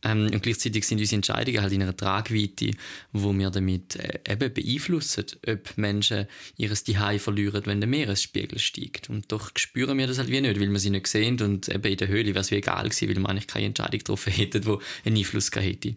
Ähm, 0.02 0.30
und 0.32 0.42
gleichzeitig 0.42 0.86
sind 0.86 0.98
unsere 0.98 1.16
Entscheidungen 1.16 1.62
halt 1.62 1.72
in 1.72 1.82
einer 1.82 1.96
Tragweite, 1.96 2.70
wo 3.12 3.32
wir 3.32 3.50
damit 3.50 3.96
äh, 3.96 4.18
eben 4.28 4.52
beeinflussen, 4.52 5.26
ob 5.46 5.76
Menschen 5.76 6.26
ihres 6.56 6.84
Zuhause 6.84 7.18
verlieren, 7.18 7.62
wenn 7.66 7.80
der 7.80 7.88
Meeresspiegel 7.88 8.58
steigt. 8.58 9.08
Und 9.10 9.32
doch 9.32 9.50
spüren 9.56 9.96
wir 9.98 10.06
das 10.06 10.18
halt 10.18 10.28
wie 10.28 10.40
nicht, 10.40 10.60
weil 10.60 10.70
wir 10.70 10.78
sie 10.78 10.90
nicht 10.90 11.06
sehen 11.06 11.40
und 11.40 11.68
eben 11.68 11.84
in 11.84 11.96
der 11.96 12.08
Höhle 12.08 12.26
wäre 12.26 12.40
es 12.40 12.50
wie 12.50 12.56
egal 12.56 12.88
gewesen, 12.88 13.08
weil 13.08 13.16
wir 13.16 13.28
eigentlich 13.28 13.46
keine 13.46 13.66
Entscheidung 13.66 13.98
getroffen 13.98 14.32
hätten, 14.32 14.62
die 14.62 14.78
einen 15.04 15.16
Einfluss 15.16 15.50
hätte. 15.54 15.94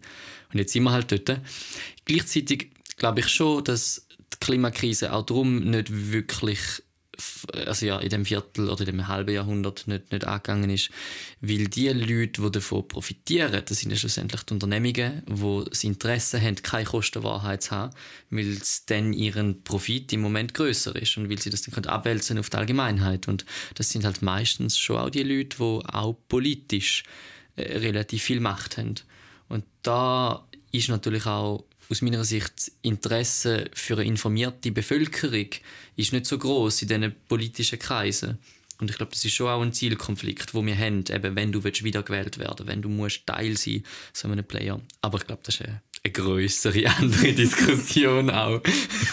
Und 0.52 0.58
jetzt 0.58 0.72
sind 0.72 0.84
wir 0.84 0.92
halt 0.92 1.12
dort. 1.12 1.40
Gleichzeitig 2.04 2.70
glaube 2.96 3.20
ich 3.20 3.28
schon, 3.28 3.64
dass 3.64 4.06
die 4.32 4.38
Klimakrise 4.40 5.12
auch 5.12 5.24
darum 5.24 5.70
nicht 5.70 5.88
wirklich 5.90 6.82
also 7.66 7.86
ja, 7.86 7.98
in 7.98 8.10
dem 8.10 8.24
Viertel 8.24 8.68
oder 8.68 8.80
in 8.80 8.86
dem 8.86 9.08
halben 9.08 9.34
Jahrhundert 9.34 9.86
nicht, 9.86 10.12
nicht 10.12 10.24
angegangen 10.24 10.70
ist. 10.70 10.90
Weil 11.40 11.68
die 11.68 11.88
Leute, 11.88 12.42
die 12.42 12.50
davon 12.50 12.86
profitieren, 12.86 13.62
das 13.64 13.78
sind 13.78 13.90
ja 13.90 13.96
schlussendlich 13.96 14.42
die 14.42 14.54
Unternehmungen, 14.54 15.22
die 15.26 15.64
das 15.68 15.84
Interesse 15.84 16.40
haben, 16.40 16.56
keine 16.56 16.84
Kostenwahrheit 16.84 17.62
zu 17.62 17.70
haben, 17.72 17.94
weil 18.30 18.52
es 18.52 18.86
dann 18.86 19.12
ihren 19.12 19.62
Profit 19.64 20.12
im 20.12 20.20
Moment 20.20 20.54
größer 20.54 20.94
ist 20.96 21.16
und 21.16 21.28
weil 21.28 21.38
sie 21.38 21.50
das 21.50 21.62
dann 21.62 21.84
abwälzen 21.84 22.38
auf 22.38 22.50
die 22.50 22.56
Allgemeinheit. 22.56 23.28
Und 23.28 23.44
das 23.74 23.90
sind 23.90 24.04
halt 24.04 24.22
meistens 24.22 24.78
schon 24.78 24.98
auch 24.98 25.10
die 25.10 25.22
Leute, 25.22 25.56
die 25.58 25.62
auch 25.62 26.16
politisch 26.28 27.04
äh, 27.56 27.78
relativ 27.78 28.22
viel 28.22 28.40
Macht 28.40 28.78
haben. 28.78 28.94
Und 29.48 29.64
da 29.82 30.46
ist 30.70 30.88
natürlich 30.88 31.26
auch 31.26 31.64
aus 31.90 32.02
meiner 32.02 32.24
Sicht 32.24 32.52
das 32.56 32.72
Interesse 32.82 33.70
für 33.72 33.94
eine 33.94 34.04
informierte 34.04 34.70
Bevölkerung 34.72 35.48
ist 35.96 36.12
nicht 36.12 36.26
so 36.26 36.38
groß 36.38 36.82
in 36.82 36.88
diesen 36.88 37.14
politischen 37.28 37.78
Kreisen. 37.78 38.38
Und 38.80 38.90
ich 38.90 38.96
glaube, 38.96 39.12
das 39.12 39.24
ist 39.24 39.32
schon 39.34 39.48
auch 39.48 39.60
ein 39.60 39.72
Zielkonflikt, 39.72 40.54
wo 40.54 40.64
wir 40.64 40.76
haben, 40.76 41.04
eben, 41.10 41.34
wenn 41.34 41.50
du 41.50 41.64
wiedergewählt 41.64 42.38
werden 42.38 42.68
wenn 42.68 42.82
du 42.82 42.88
musst 42.88 43.26
Teil 43.26 43.56
sein 43.56 43.82
so 44.12 44.28
einem 44.28 44.44
Player. 44.44 44.80
Aber 45.00 45.18
ich 45.18 45.26
glaube, 45.26 45.42
das 45.44 45.56
ist 45.56 45.62
eine, 45.62 45.82
eine 46.04 46.12
größere, 46.12 46.88
andere 46.98 47.32
Diskussion 47.32 48.30
auch. 48.30 48.62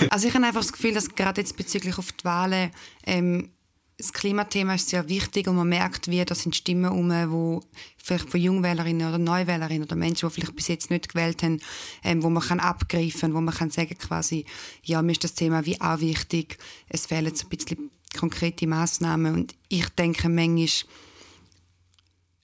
also 0.10 0.28
ich 0.28 0.34
habe 0.36 0.46
einfach 0.46 0.62
das 0.62 0.74
Gefühl, 0.74 0.94
dass 0.94 1.16
gerade 1.16 1.42
jetzt 1.42 1.58
bezüglich 1.58 1.98
auf 1.98 2.12
die 2.12 2.26
Wahlen 2.26 2.72
ähm, 3.08 3.50
das 3.98 4.12
Klimathema 4.12 4.76
ist 4.76 4.90
sehr 4.90 5.08
wichtig 5.08 5.48
und 5.48 5.56
man 5.56 5.70
merkt, 5.70 6.10
wie 6.10 6.24
da 6.26 6.36
sind 6.36 6.56
Stimmen 6.56 6.92
um, 6.92 7.10
wo 7.32 7.64
vielleicht 7.98 8.30
von 8.30 8.40
Jungwählerinnen 8.40 9.08
oder 9.08 9.18
Neuwählerinnen 9.18 9.84
oder 9.84 9.96
Menschen, 9.96 10.28
die 10.28 10.34
vielleicht 10.34 10.56
bis 10.56 10.68
jetzt 10.68 10.90
nicht 10.90 11.10
gewählt 11.10 11.42
haben, 11.44 11.62
ähm, 12.04 12.22
wo 12.22 12.30
man 12.30 12.44
kann 12.44 12.60
abgreifen, 12.60 13.34
wo 13.34 13.40
man 13.40 13.54
kann 13.54 13.70
sagen 13.70 13.98
quasi, 13.98 14.46
ja 14.84 15.02
mir 15.02 15.14
ist 15.14 15.24
das 15.24 15.34
Thema 15.34 15.66
wie 15.66 15.80
auch 15.80 16.02
wichtig. 16.02 16.58
Es 16.90 17.06
fehlen 17.06 17.34
so 17.36 17.46
ein 17.46 17.50
bisschen 17.58 17.90
konkrete 18.18 18.68
Maßnahmen 18.68 19.34
und 19.34 19.56
ich 19.70 19.88
denke 19.90 20.28
manchmal 20.28 20.68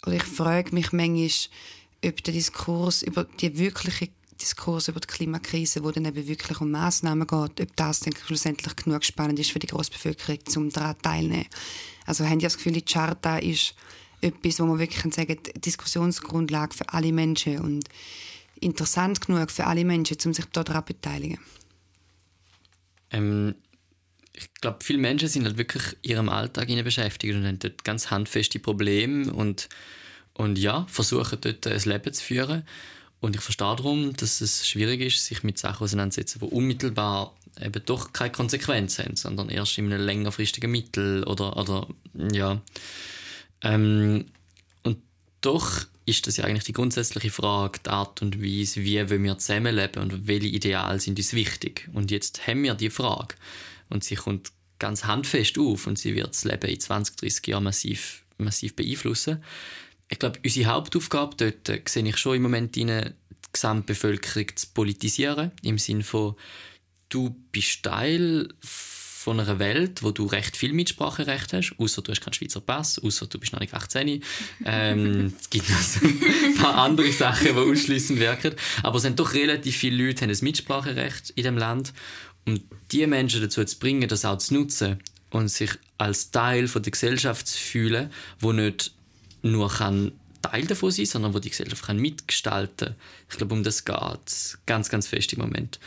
oder 0.05 0.15
ich 0.15 0.23
frage 0.23 0.73
mich 0.73 0.93
manchmal, 0.93 1.29
ob 2.05 2.23
der 2.23 2.33
Diskurs 2.33 3.03
über 3.03 3.25
die 3.25 3.57
wirkliche 3.57 4.09
Diskurs 4.41 4.87
über 4.87 4.99
die 4.99 5.07
Klimakrise, 5.07 5.83
wo 5.83 5.91
dann 5.91 6.05
eben 6.05 6.27
wirklich 6.27 6.59
um 6.61 6.71
Maßnahmen 6.71 7.27
geht, 7.27 7.61
ob 7.61 7.75
das 7.75 8.01
dann 8.01 8.13
schlussendlich 8.25 8.75
genug 8.75 9.05
spannend 9.05 9.39
ist 9.39 9.51
für 9.51 9.59
die 9.59 9.67
Großbevölkerung, 9.67 10.39
um 10.55 10.69
daran 10.69 10.97
teilnehmen. 11.01 11.47
Also 12.05 12.25
haben 12.25 12.39
die 12.39 12.43
das 12.43 12.57
Gefühl, 12.57 12.73
die 12.73 12.81
Charta 12.81 13.37
ist 13.37 13.75
etwas, 14.21 14.59
wo 14.59 14.65
man 14.65 14.79
wirklich 14.79 15.13
sagen, 15.13 15.37
Diskussionsgrundlage 15.55 16.75
für 16.75 16.89
alle 16.93 17.11
Menschen 17.11 17.59
und 17.59 17.87
interessant 18.59 19.25
genug 19.25 19.51
für 19.51 19.65
alle 19.65 19.85
Menschen, 19.85 20.17
um 20.25 20.33
sich 20.33 20.45
daran 20.45 20.85
zu 20.85 20.93
beteiligen. 20.93 21.39
Ähm, 23.11 23.55
ich 24.33 24.49
glaube, 24.61 24.79
viele 24.81 24.99
Menschen 24.99 25.27
sind 25.27 25.45
halt 25.45 25.57
wirklich 25.57 25.83
in 26.01 26.11
ihrem 26.11 26.29
Alltag 26.29 26.67
beschäftigt 26.83 27.35
und 27.35 27.45
haben 27.45 27.59
dort 27.59 27.83
ganz 27.83 28.11
handfeste 28.11 28.59
Probleme 28.59 29.31
und, 29.31 29.67
und 30.33 30.57
ja, 30.57 30.85
versuchen 30.89 31.39
dort 31.41 31.67
ein 31.67 31.81
Leben 31.81 32.13
zu 32.13 32.23
führen. 32.23 32.63
Und 33.21 33.35
ich 33.35 33.41
verstehe 33.41 33.75
darum, 33.75 34.13
dass 34.17 34.41
es 34.41 34.67
schwierig 34.67 34.99
ist, 34.99 35.25
sich 35.25 35.43
mit 35.43 35.57
Sachen 35.57 35.83
auseinanderzusetzen, 35.83 36.41
die 36.41 36.47
unmittelbar 36.47 37.33
eben 37.61 37.85
doch 37.85 38.13
keine 38.13 38.31
Konsequenz 38.31 38.97
haben, 38.97 39.15
sondern 39.15 39.49
erst 39.49 39.77
in 39.77 39.93
einem 39.93 40.03
längerfristigen 40.03 40.71
Mittel 40.71 41.23
oder, 41.25 41.55
oder 41.55 41.87
ja. 42.31 42.59
Ähm, 43.61 44.25
und 44.81 44.97
doch 45.41 45.85
ist 46.07 46.25
das 46.25 46.37
ja 46.37 46.45
eigentlich 46.45 46.63
die 46.63 46.73
grundsätzliche 46.73 47.29
Frage, 47.29 47.79
die 47.85 47.91
Art 47.91 48.23
und 48.23 48.41
Weise, 48.41 48.83
wie 48.83 48.97
wollen 49.07 49.23
wir 49.23 49.37
zusammenleben 49.37 50.01
und 50.01 50.27
welche 50.27 50.47
Ideale 50.47 50.99
sind 50.99 51.19
uns 51.19 51.33
wichtig. 51.33 51.89
Und 51.93 52.09
jetzt 52.09 52.47
haben 52.47 52.63
wir 52.63 52.73
die 52.73 52.89
Frage 52.89 53.35
und 53.89 54.03
sie 54.03 54.15
kommt 54.15 54.51
ganz 54.79 55.05
handfest 55.05 55.59
auf 55.59 55.85
und 55.85 55.99
sie 55.99 56.15
wird 56.15 56.29
das 56.29 56.43
Leben 56.43 56.67
in 56.67 56.79
20, 56.79 57.17
30 57.17 57.47
Jahren 57.47 57.65
massiv, 57.65 58.23
massiv 58.39 58.75
beeinflussen 58.75 59.43
ich 60.11 60.19
glaube, 60.19 60.39
unsere 60.43 60.69
Hauptaufgabe 60.69 61.35
dort 61.37 61.69
äh, 61.69 61.81
sehe 61.87 62.07
ich 62.07 62.17
schon 62.17 62.35
im 62.35 62.43
Moment 62.43 62.77
in 62.77 62.87
die 62.87 63.11
Gesamtbevölkerung 63.53 64.47
zu 64.55 64.67
politisieren. 64.73 65.51
Im 65.63 65.77
Sinne 65.77 66.03
von, 66.03 66.35
du 67.09 67.35
bist 67.51 67.83
Teil 67.83 68.49
von 68.61 69.39
einer 69.39 69.59
Welt, 69.59 70.03
wo 70.03 70.11
du 70.11 70.25
recht 70.25 70.57
viel 70.57 70.73
Mitspracherecht 70.73 71.53
hast, 71.53 71.75
außer 71.77 72.01
du 72.01 72.11
hast 72.11 72.21
keinen 72.21 72.33
Schweizer 72.33 72.59
Pass, 72.59 72.99
außer 72.99 73.27
du 73.27 73.39
bist 73.39 73.53
noch 73.53 73.59
nicht 73.59 73.73
18. 73.73 74.21
Ähm, 74.65 75.33
es 75.39 75.49
gibt 75.49 75.69
noch 75.69 75.81
so 75.81 76.05
ein 76.05 76.55
paar 76.55 76.75
andere 76.75 77.11
Sachen, 77.11 77.47
die 77.47 77.53
ausschließend 77.53 78.19
wirken. 78.19 78.55
Aber 78.83 78.97
es 78.97 79.03
sind 79.03 79.19
doch 79.19 79.33
relativ 79.33 79.77
viele 79.77 80.07
Leute, 80.07 80.27
die 80.27 80.33
ein 80.33 80.43
Mitspracherecht 80.43 81.29
in 81.31 81.43
dem 81.43 81.57
Land. 81.57 81.93
Und 82.45 82.63
die 82.91 83.05
Menschen 83.07 83.41
dazu 83.41 83.63
zu 83.63 83.79
bringen, 83.79 84.09
das 84.09 84.25
auch 84.25 84.39
zu 84.39 84.55
nutzen 84.55 84.99
und 85.29 85.49
sich 85.49 85.71
als 85.99 86.31
Teil 86.31 86.67
von 86.67 86.81
der 86.81 86.91
Gesellschaft 86.91 87.47
zu 87.47 87.57
fühlen, 87.57 88.11
wo 88.39 88.51
nicht 88.51 88.91
nur 89.41 89.69
kann 89.69 90.11
Teil 90.41 90.65
davon 90.65 90.91
sein, 90.91 91.05
sondern 91.05 91.33
wo 91.33 91.39
die 91.39 91.49
Gesellschaft 91.49 91.85
kann 91.85 91.97
mitgestalten. 91.97 92.95
Ich 93.29 93.37
glaube, 93.37 93.53
um 93.53 93.63
das 93.63 93.85
geht 93.85 93.95
es 94.25 94.59
ganz, 94.65 94.89
ganz 94.89 95.07
fest 95.07 95.33
im 95.33 95.39
Moment. 95.39 95.79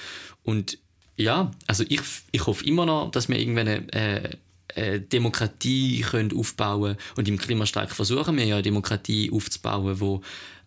Und 0.44 0.78
ja, 1.16 1.50
also 1.66 1.84
ich, 1.88 2.00
ich 2.32 2.46
hoffe 2.46 2.64
immer 2.64 2.86
noch, 2.86 3.10
dass 3.10 3.28
wir 3.28 3.38
irgendwann 3.38 3.68
eine, 3.68 3.92
äh, 3.92 4.36
eine 4.74 5.00
Demokratie 5.00 6.00
können 6.00 6.36
aufbauen 6.36 6.96
können. 6.96 6.98
Und 7.16 7.28
im 7.28 7.38
Klimastreik 7.38 7.90
versuchen 7.90 8.36
wir 8.36 8.44
ja 8.44 8.56
eine 8.56 8.62
Demokratie 8.62 9.30
aufzubauen, 9.32 10.00
wo 10.00 10.22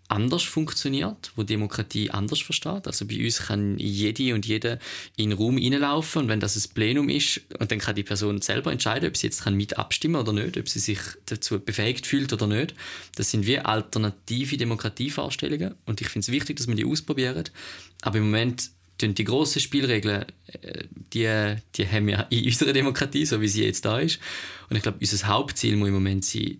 anders 0.07 0.43
funktioniert, 0.43 1.31
wo 1.35 1.43
Demokratie 1.43 2.11
anders 2.11 2.39
versteht. 2.39 2.87
Also 2.87 3.05
bei 3.05 3.23
uns 3.23 3.39
kann 3.39 3.77
jede 3.77 4.33
und 4.33 4.45
jeder 4.45 4.79
in 5.15 5.29
den 5.29 5.37
Raum 5.37 5.57
reinlaufen 5.57 6.23
und 6.23 6.27
wenn 6.29 6.39
das 6.39 6.55
ein 6.55 6.73
Plenum 6.73 7.09
ist, 7.09 7.41
und 7.59 7.71
dann 7.71 7.79
kann 7.79 7.95
die 7.95 8.03
Person 8.03 8.41
selber 8.41 8.71
entscheiden, 8.71 9.09
ob 9.09 9.17
sie 9.17 9.27
jetzt 9.27 9.45
mit 9.49 9.77
abstimmen 9.77 10.15
oder 10.15 10.33
nicht, 10.33 10.57
ob 10.57 10.69
sie 10.69 10.79
sich 10.79 10.99
dazu 11.25 11.59
befähigt 11.59 12.07
fühlt 12.07 12.31
oder 12.31 12.47
nicht. 12.47 12.73
Das 13.15 13.31
sind 13.31 13.45
wie 13.45 13.59
alternative 13.59 14.57
Demokratievorstellungen 14.57 15.75
und 15.85 16.01
ich 16.01 16.07
finde 16.09 16.25
es 16.25 16.31
wichtig, 16.31 16.57
dass 16.57 16.67
wir 16.67 16.75
die 16.75 16.85
ausprobieren. 16.85 17.43
Aber 18.01 18.17
im 18.17 18.25
Moment 18.25 18.71
die 19.01 19.23
grossen 19.23 19.61
Spielregeln, 19.61 20.25
äh, 20.61 20.83
die, 21.13 21.55
die 21.75 21.87
haben 21.87 22.07
wir 22.07 22.25
in 22.31 22.45
unserer 22.45 22.73
Demokratie, 22.73 23.25
so 23.25 23.39
wie 23.41 23.47
sie 23.47 23.63
jetzt 23.63 23.85
da 23.85 23.99
ist. 23.99 24.19
Und 24.69 24.75
ich 24.75 24.81
glaube, 24.81 24.97
unser 24.99 25.27
Hauptziel 25.27 25.75
muss 25.75 25.89
im 25.89 25.93
Moment 25.93 26.25
sein, 26.25 26.59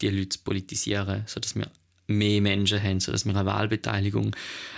die 0.00 0.08
Leute 0.08 0.30
zu 0.30 0.38
politisieren, 0.40 1.22
sodass 1.26 1.54
wir 1.54 1.70
mehr 2.06 2.40
Menschen 2.40 2.82
haben, 2.82 3.00
sodass 3.00 3.24
wir 3.24 3.34
eine 3.34 3.46
Wahlbeteiligung, 3.46 4.34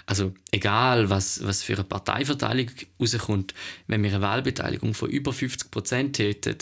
also 0.07 0.33
egal 0.53 1.11
was, 1.11 1.45
was 1.45 1.63
für 1.63 1.75
eine 1.75 1.85
Parteiverteilung 1.85 2.71
rauskommt, 3.01 3.55
wenn 3.87 4.03
wir 4.03 4.11
eine 4.11 4.23
Wahlbeteiligung 4.23 4.95
von 4.95 5.11
über 5.11 5.33
50 5.33 5.71
Prozent 5.71 6.19
hätten, 6.19 6.59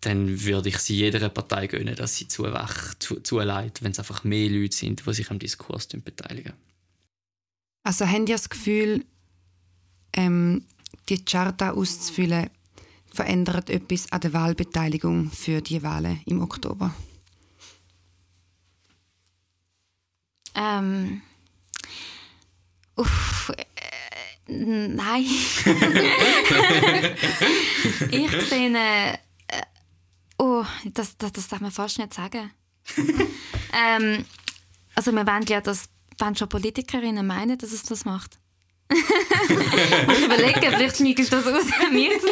dann 0.00 0.44
würde 0.44 0.68
ich 0.68 0.78
sie 0.78 0.96
jeder 0.96 1.28
Partei 1.28 1.66
gönnen, 1.66 1.96
dass 1.96 2.16
sie 2.16 2.28
zu 2.28 2.44
wach, 2.44 2.94
zu, 2.98 3.20
zu 3.20 3.40
leid, 3.40 3.82
wenn 3.82 3.92
es 3.92 3.98
einfach 3.98 4.24
mehr 4.24 4.48
Leute 4.48 4.76
sind, 4.76 5.04
die 5.04 5.14
sich 5.14 5.30
am 5.30 5.38
Diskurs 5.38 5.88
beteiligen. 5.88 6.52
Also 7.82 8.06
haben 8.06 8.26
Sie 8.26 8.32
das 8.32 8.48
Gefühl, 8.48 9.04
ähm, 10.12 10.64
die 11.08 11.24
Charta 11.24 11.70
auszufüllen, 11.70 12.50
verändert 13.12 13.70
etwas 13.70 14.12
an 14.12 14.20
der 14.20 14.32
Wahlbeteiligung 14.32 15.30
für 15.30 15.60
die 15.62 15.82
Wahlen 15.82 16.20
im 16.26 16.40
Oktober? 16.42 16.94
Ähm, 20.58 21.22
uff, 22.96 23.52
äh, 23.56 23.64
nein. 24.48 25.24
ich 28.10 28.30
sehe, 28.48 28.76
äh, 28.76 29.16
oh, 30.38 30.64
das, 30.84 31.16
das, 31.16 31.32
das 31.32 31.46
darf 31.46 31.60
man 31.60 31.70
fast 31.70 31.98
nicht 31.98 32.12
sagen. 32.12 32.50
ähm, 33.72 34.24
also 34.96 35.12
wir 35.12 35.24
wollen 35.24 35.46
ja, 35.46 35.60
dass 35.60 35.90
wenn 36.18 36.34
schon 36.34 36.48
Politikerinnen 36.48 37.24
meinen, 37.24 37.56
dass 37.56 37.70
es 37.70 37.84
das 37.84 38.04
macht. 38.04 38.40
ich 38.90 40.24
überlege, 40.24 40.60
vielleicht 40.60 40.96
schniegelt 40.96 41.32
das 41.32 41.46
aus, 41.46 41.66
mir 41.92 42.18
zu. 42.18 42.26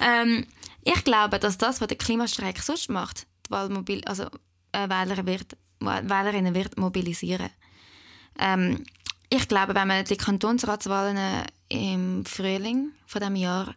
Ähm, 0.00 0.46
ich 0.82 1.04
glaube, 1.04 1.38
dass 1.38 1.58
das, 1.58 1.82
was 1.82 1.88
der 1.88 1.98
Klimastreik 1.98 2.60
sonst 2.60 2.88
macht, 2.88 3.26
die 3.46 3.50
Wahlmobil, 3.50 4.02
also 4.06 4.24
äh, 4.72 4.88
Wähler 4.88 5.26
wird, 5.26 5.58
Wählerinnen 5.80 6.54
wird 6.54 6.76
mobilisieren. 6.78 7.50
Ähm, 8.38 8.84
ich 9.30 9.46
glaube, 9.48 9.74
wenn 9.74 9.88
man 9.88 10.04
die 10.04 10.16
Kantonsratswahlen 10.16 11.18
im 11.68 12.24
Frühling 12.24 12.92
von 13.06 13.20
dem 13.20 13.36
Jahr 13.36 13.74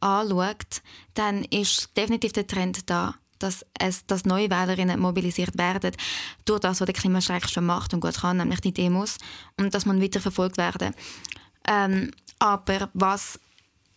anschaut, 0.00 0.82
dann 1.14 1.44
ist 1.44 1.96
definitiv 1.96 2.32
der 2.32 2.46
Trend 2.46 2.88
da, 2.88 3.14
dass, 3.38 3.64
es, 3.78 4.06
dass 4.06 4.24
neue 4.24 4.50
Wählerinnen 4.50 4.98
mobilisiert 4.98 5.56
werden 5.58 5.92
durch 6.44 6.60
das, 6.60 6.80
was 6.80 6.86
der 6.86 6.94
Klimastreik 6.94 7.48
schon 7.48 7.66
macht 7.66 7.92
und 7.92 8.00
gut 8.00 8.20
kann, 8.20 8.38
nämlich 8.38 8.60
die 8.60 8.72
Demos, 8.72 9.18
und 9.58 9.74
dass 9.74 9.86
man 9.86 10.02
weiter 10.02 10.20
verfolgt 10.20 10.56
werden. 10.56 10.94
Ähm, 11.66 12.10
aber 12.38 12.88
was 12.94 13.38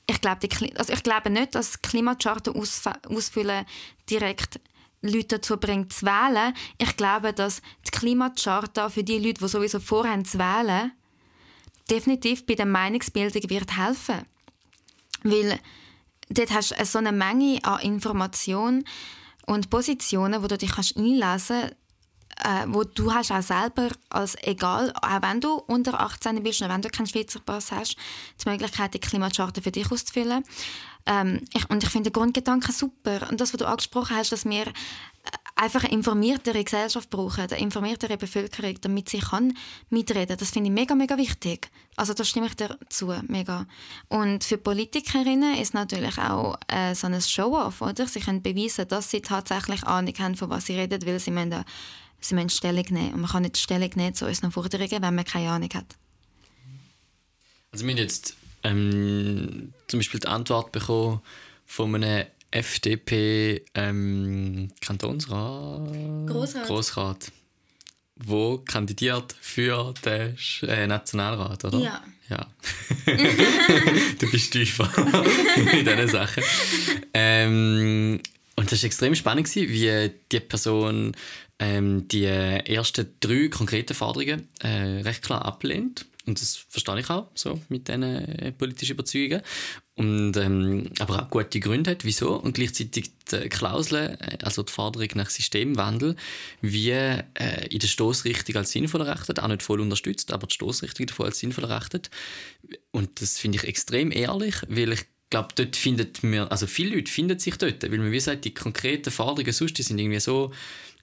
ich 0.08 0.20
glaube, 0.20 0.48
also 0.76 0.92
ich 0.92 1.04
glaube 1.04 1.30
nicht, 1.30 1.56
dass 1.56 1.82
Klimacharten 1.82 2.54
ausfüllen 2.54 3.66
direkt 4.10 4.60
Leute 5.02 5.40
dazu 5.40 5.58
bringt 5.58 5.94
zu 5.94 6.06
wählen. 6.06 6.54
Ich 6.78 6.96
glaube, 6.96 7.34
dass 7.34 7.62
die 7.86 7.92
Klimacharta 7.92 8.90
für 8.90 9.04
die 9.04 9.18
Leute, 9.18 9.42
die 9.42 9.48
sowieso 9.48 9.80
vorhaben 9.80 10.26
zu 10.26 10.38
wählen, 10.38 10.92
definitiv 11.90 12.46
bei 12.46 12.56
der 12.56 12.66
Meinungsbildung 12.66 13.50
wird 13.50 13.78
helfen. 13.78 14.26
Weil 15.24 15.60
dort 16.30 16.52
hast 16.52 16.80
du 16.80 16.86
so 16.86 17.00
eine 17.00 17.12
Menge 17.12 17.60
an 17.64 17.82
Informationen 17.82 18.86
und 19.46 19.70
Positionen, 19.70 20.44
wo 20.44 20.48
du 20.48 20.58
dich 20.58 20.72
einlesen 20.78 21.58
kannst, 21.62 21.76
äh, 22.44 22.66
wo 22.68 22.84
du 22.84 23.14
hast 23.14 23.32
auch 23.32 23.42
selber 23.42 23.90
als 24.10 24.36
egal, 24.44 24.92
auch 25.02 25.22
wenn 25.22 25.42
du 25.42 25.54
unter 25.54 26.00
18 26.00 26.42
bist 26.44 26.62
und 26.62 26.70
wenn 26.70 26.82
du 26.82 26.90
keinen 26.90 27.08
Schweizer 27.08 27.40
Pass 27.40 27.72
hast, 27.72 27.96
die 28.44 28.50
Möglichkeit, 28.50 28.94
die 28.94 29.00
Klimascharte 29.00 29.62
für 29.62 29.72
dich 29.72 29.92
auszufüllen. 29.92 30.44
Ähm, 31.06 31.42
ich, 31.54 31.70
und 31.70 31.84
ich 31.84 31.90
finde 31.90 32.10
den 32.10 32.14
Grundgedanken 32.14 32.74
super. 32.74 33.28
Und 33.30 33.42
das, 33.42 33.54
was 33.54 33.58
du 33.58 33.68
angesprochen 33.68 34.16
hast, 34.16 34.32
dass 34.32 34.46
wir 34.46 34.68
äh, 34.68 34.72
einfach 35.56 35.84
eine 35.84 35.94
informiertere 35.94 36.64
Gesellschaft 36.64 37.10
brauchen, 37.10 37.42
eine 37.42 37.60
informiertere 37.60 38.18
Bevölkerung, 38.18 38.76
damit 38.82 39.10
sie 39.10 39.20
kann 39.20 39.58
mitreden. 39.90 40.38
Das 40.38 40.52
finde 40.52 40.70
ich 40.70 40.74
mega, 40.74 40.96
mega 40.96 41.18
wichtig. 41.18 41.70
Also 41.96 42.14
da 42.14 42.24
stimme 42.24 42.48
ich 42.48 42.56
dir 42.56 42.78
zu, 42.90 43.14
mega. 43.28 43.66
Und 44.10 44.44
für 44.44 44.58
Politikerinnen 44.58 45.56
ist 45.56 45.74
natürlich 45.74 46.18
auch 46.20 46.58
äh, 46.68 46.94
so 46.94 47.08
ein 47.08 47.20
Show-off, 47.20 47.82
oder? 47.82 48.08
Sie 48.08 48.20
können 48.20 48.42
beweisen, 48.42 48.88
dass 48.88 49.10
sie 49.10 49.22
tatsächlich 49.22 49.84
Ahnung 49.84 50.14
haben, 50.20 50.36
von 50.36 50.50
was 50.50 50.68
sie 50.68 50.78
reden, 50.78 51.06
weil 51.06 51.20
sie 51.20 51.32
müssen 51.32 51.64
sie 52.22 52.36
müssen 52.36 52.50
Stellung 52.50 52.86
nehmen. 52.90 53.14
Und 53.14 53.22
man 53.22 53.30
kann 53.30 53.44
nicht 53.44 53.58
Stellung 53.58 53.90
nehmen 53.96 54.16
zu 54.16 54.26
unseren 54.26 54.52
Forderungen, 54.52 55.02
wenn 55.02 55.16
man 55.16 55.26
keine 55.26 55.50
Ahnung 55.50 55.70
hat. 55.74 55.96
Also 57.72 57.86
wir 57.86 57.92
haben 57.92 58.00
jetzt 58.00 58.36
ähm, 58.64 59.74
zum 59.88 60.00
Beispiel 60.00 60.20
die 60.20 60.28
Antwort 60.28 60.72
bekommen 60.72 61.22
von 61.66 61.96
einem 61.96 62.28
FDP 62.52 63.64
ähm, 63.74 64.70
Kantonsrat 64.82 66.28
Grossrat. 66.28 66.68
Grossrat, 66.68 67.32
wo 68.18 68.58
kandidiert 68.58 69.36
für 69.40 69.94
den 70.04 70.38
äh, 70.64 70.88
Nationalrat, 70.88 71.64
oder? 71.66 71.80
Ja. 71.80 72.04
Ja. 72.30 72.48
du 74.20 74.32
bist 74.32 74.54
tiefer 74.54 74.90
in 75.58 75.84
diesen 75.86 76.08
Sachen. 76.08 76.44
Ähm, 77.14 78.22
das 78.72 78.84
war 78.84 78.88
extrem 78.88 79.16
spannend, 79.16 79.54
wie 79.56 80.12
die 80.32 80.40
Person 80.40 81.14
ähm, 81.60 82.08
die 82.08 82.26
ersten 82.26 83.14
drei 83.20 83.50
konkreten 83.50 83.94
Forderungen 83.94 84.48
äh, 84.62 85.02
recht 85.02 85.22
klar 85.22 85.44
ablehnt. 85.46 86.06
Und 86.26 86.40
das 86.40 86.56
verstehe 86.70 87.00
ich 87.00 87.10
auch, 87.10 87.30
so 87.34 87.60
mit 87.70 87.88
diesen 87.88 88.04
äh, 88.04 88.52
politischen 88.52 88.94
Überzeugungen. 88.94 89.42
Und, 89.96 90.38
ähm, 90.38 90.90
aber 91.00 91.24
auch 91.24 91.30
gute 91.30 91.60
Gründe 91.60 91.92
hat, 91.92 92.06
wieso. 92.06 92.36
Und 92.36 92.54
gleichzeitig 92.54 93.12
die 93.32 93.50
Klausel, 93.50 94.18
äh, 94.20 94.38
also 94.44 94.64
die 94.64 94.72
Forderung 94.72 95.10
nach 95.16 95.30
Systemwandel, 95.30 96.16
wie 96.62 96.92
äh, 96.92 97.24
in 97.70 97.80
der 97.80 97.88
Stoßrichtung 97.88 98.56
als 98.56 98.72
sinnvoll 98.72 99.02
erachtet, 99.02 99.40
auch 99.40 99.48
nicht 99.48 99.64
voll 99.64 99.82
unterstützt, 99.82 100.32
aber 100.32 100.48
die 100.48 100.54
Stoßrichtung 100.54 101.08
davon 101.08 101.26
als 101.26 101.40
sinnvoll 101.40 101.66
erachtet. 101.66 102.10
Und 102.92 103.22
das 103.22 103.38
finde 103.38 103.58
ich 103.58 103.66
extrem 103.66 104.12
ehrlich, 104.12 104.56
weil 104.70 104.94
ich 104.94 105.06
glaube, 105.32 105.50
dort 105.56 105.76
findet 105.76 106.22
man, 106.22 106.48
also 106.50 106.68
viele 106.68 106.96
Leute 106.96 107.12
finden 107.12 107.40
sich 107.40 107.58
dort, 107.58 107.82
weil 107.82 107.98
man 107.98 108.12
wie 108.12 108.16
gesagt, 108.16 108.46
die 108.46 108.54
konkreten 108.54 109.10
Forderungen 109.10 109.54
sonst, 109.54 109.78
die 109.80 109.84
sind 109.84 109.98
irgendwie 109.98 110.20
so 110.20 110.52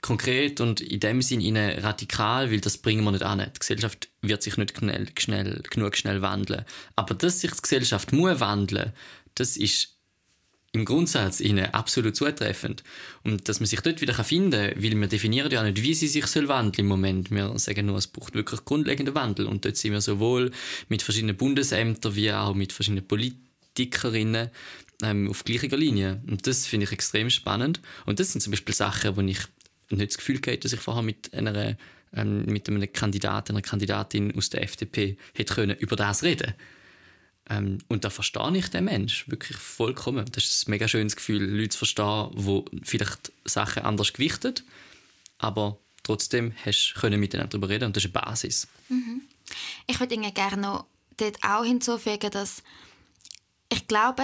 konkret 0.00 0.60
und 0.60 0.80
in 0.80 1.00
dem 1.00 1.22
Sinne 1.22 1.82
radikal, 1.82 2.52
weil 2.52 2.60
das 2.60 2.78
bringen 2.78 3.02
wir 3.02 3.10
nicht 3.10 3.24
an. 3.24 3.38
Die 3.40 3.58
Gesellschaft 3.58 4.08
wird 4.22 4.42
sich 4.42 4.56
nicht 4.56 4.78
schnell, 4.78 5.08
schnell, 5.18 5.62
genug 5.68 5.96
schnell 5.96 6.22
wandeln. 6.22 6.64
Aber 6.94 7.14
dass 7.14 7.40
sich 7.40 7.50
die 7.50 7.62
Gesellschaft 7.62 8.12
muss 8.12 8.38
wandeln, 8.38 8.92
das 9.34 9.56
ist 9.56 9.96
im 10.72 10.84
Grundsatz 10.84 11.40
ihnen 11.40 11.72
absolut 11.72 12.14
zutreffend. 12.14 12.84
Und 13.24 13.48
dass 13.48 13.58
man 13.58 13.66
sich 13.66 13.80
dort 13.80 14.00
wieder 14.00 14.12
finden 14.22 14.74
kann, 14.74 14.82
weil 14.82 15.00
wir 15.00 15.06
definieren 15.08 15.50
ja 15.50 15.62
nicht, 15.62 15.82
wie 15.82 15.94
sie 15.94 16.06
sich 16.06 16.26
soll 16.26 16.46
wandeln 16.48 16.84
im 16.84 16.86
Moment. 16.86 17.30
Wir 17.30 17.58
sagen 17.58 17.86
nur, 17.86 17.96
es 17.96 18.06
braucht 18.06 18.34
wirklich 18.34 18.64
grundlegenden 18.64 19.14
Wandel. 19.14 19.46
Und 19.46 19.64
dort 19.64 19.76
sind 19.76 19.92
wir 19.92 20.00
sowohl 20.00 20.52
mit 20.88 21.02
verschiedenen 21.02 21.36
Bundesämtern 21.36 22.14
wie 22.14 22.32
auch 22.32 22.54
mit 22.54 22.72
verschiedenen 22.72 23.06
Politikerinnen 23.78 24.50
ähm, 25.02 25.30
auf 25.30 25.44
gleicher 25.44 25.76
Linie. 25.76 26.20
Und 26.26 26.46
das 26.46 26.66
finde 26.66 26.84
ich 26.84 26.92
extrem 26.92 27.30
spannend. 27.30 27.80
Und 28.06 28.18
das 28.18 28.32
sind 28.32 28.40
zum 28.40 28.50
Beispiel 28.50 28.74
Sachen, 28.74 29.16
wo 29.16 29.20
ich 29.20 29.38
nicht 29.90 30.10
das 30.10 30.18
Gefühl 30.18 30.40
gehabt, 30.40 30.64
dass 30.64 30.72
ich 30.72 30.80
vorher 30.80 31.02
mit 31.02 31.32
einer 31.32 31.76
ähm, 32.14 32.46
mit 32.46 32.68
einem 32.68 32.90
Kandidaten, 32.92 33.52
einer 33.52 33.62
Kandidatin 33.62 34.34
aus 34.36 34.48
der 34.48 34.62
FDP 34.62 35.18
hätte 35.34 35.54
können 35.54 35.76
über 35.76 35.94
das 35.94 36.22
reden 36.22 36.54
ähm, 37.50 37.78
Und 37.86 38.04
da 38.04 38.10
verstehe 38.10 38.56
ich 38.56 38.68
den 38.68 38.86
Mensch 38.86 39.28
wirklich 39.28 39.58
vollkommen. 39.58 40.24
Das 40.32 40.44
ist 40.44 40.66
ein 40.66 40.70
mega 40.70 40.88
schönes 40.88 41.16
Gefühl, 41.16 41.44
Leute 41.44 41.68
zu 41.68 41.78
verstehen, 41.78 42.30
die 42.34 42.64
vielleicht 42.82 43.30
Sachen 43.44 43.82
anders 43.82 44.14
gewichtet, 44.14 44.64
aber 45.36 45.78
trotzdem 46.02 46.54
hast 46.64 46.94
du 46.98 47.10
miteinander 47.18 47.50
darüber 47.50 47.68
reden 47.68 47.84
und 47.84 47.96
das 47.96 48.04
ist 48.04 48.16
eine 48.16 48.24
Basis. 48.24 48.68
Mhm. 48.88 49.20
Ich 49.86 50.00
würde 50.00 50.14
Ihnen 50.14 50.32
gerne 50.32 50.62
noch 50.62 50.86
dort 51.18 51.36
auch 51.42 51.64
hinzufügen, 51.64 52.30
dass 52.30 52.62
ich 53.70 53.86
glaube, 53.86 54.22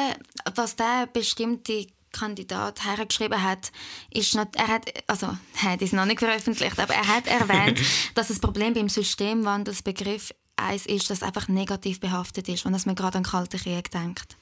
was 0.55 0.77
der 0.77 1.07
bestimmte 1.13 1.87
Kandidat 2.13 2.85
hergeschrieben 2.85 3.43
hat, 3.43 3.73
ist 4.11 4.35
nicht, 4.35 4.57
er 4.57 4.69
hat, 4.69 4.91
also 5.07 5.37
hat 5.57 5.83
es 5.83 5.93
noch 5.93 6.07
nicht 6.07 6.21
veröffentlicht, 6.21 6.79
aber 6.79 6.95
er 6.95 7.09
hat 7.09 7.27
erwähnt, 7.27 7.81
dass 8.15 8.29
das 8.29 8.39
Problem 8.39 8.73
beim 8.73 8.89
Systemwandelsbegriff 8.89 10.33
eins 10.57 10.87
ist, 10.87 11.11
das 11.11 11.23
einfach 11.23 11.49
negativ 11.49 12.01
behaftet 12.01 12.49
ist 12.49 12.65
und 12.65 12.73
dass 12.73 12.87
man 12.87 12.95
gerade 12.95 13.19
an 13.19 13.25
den 13.25 13.31
Kalten 13.31 13.59
Krieg 13.59 13.91
denkt. 13.91 14.37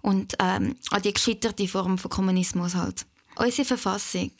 Und 0.00 0.34
ähm, 0.40 0.76
an 0.90 1.02
die 1.02 1.12
gescheiterte 1.12 1.68
Form 1.68 1.98
von 1.98 2.10
Kommunismus 2.10 2.74
halt. 2.74 3.06
Unsere 3.36 3.66
Verfassung 3.66 4.32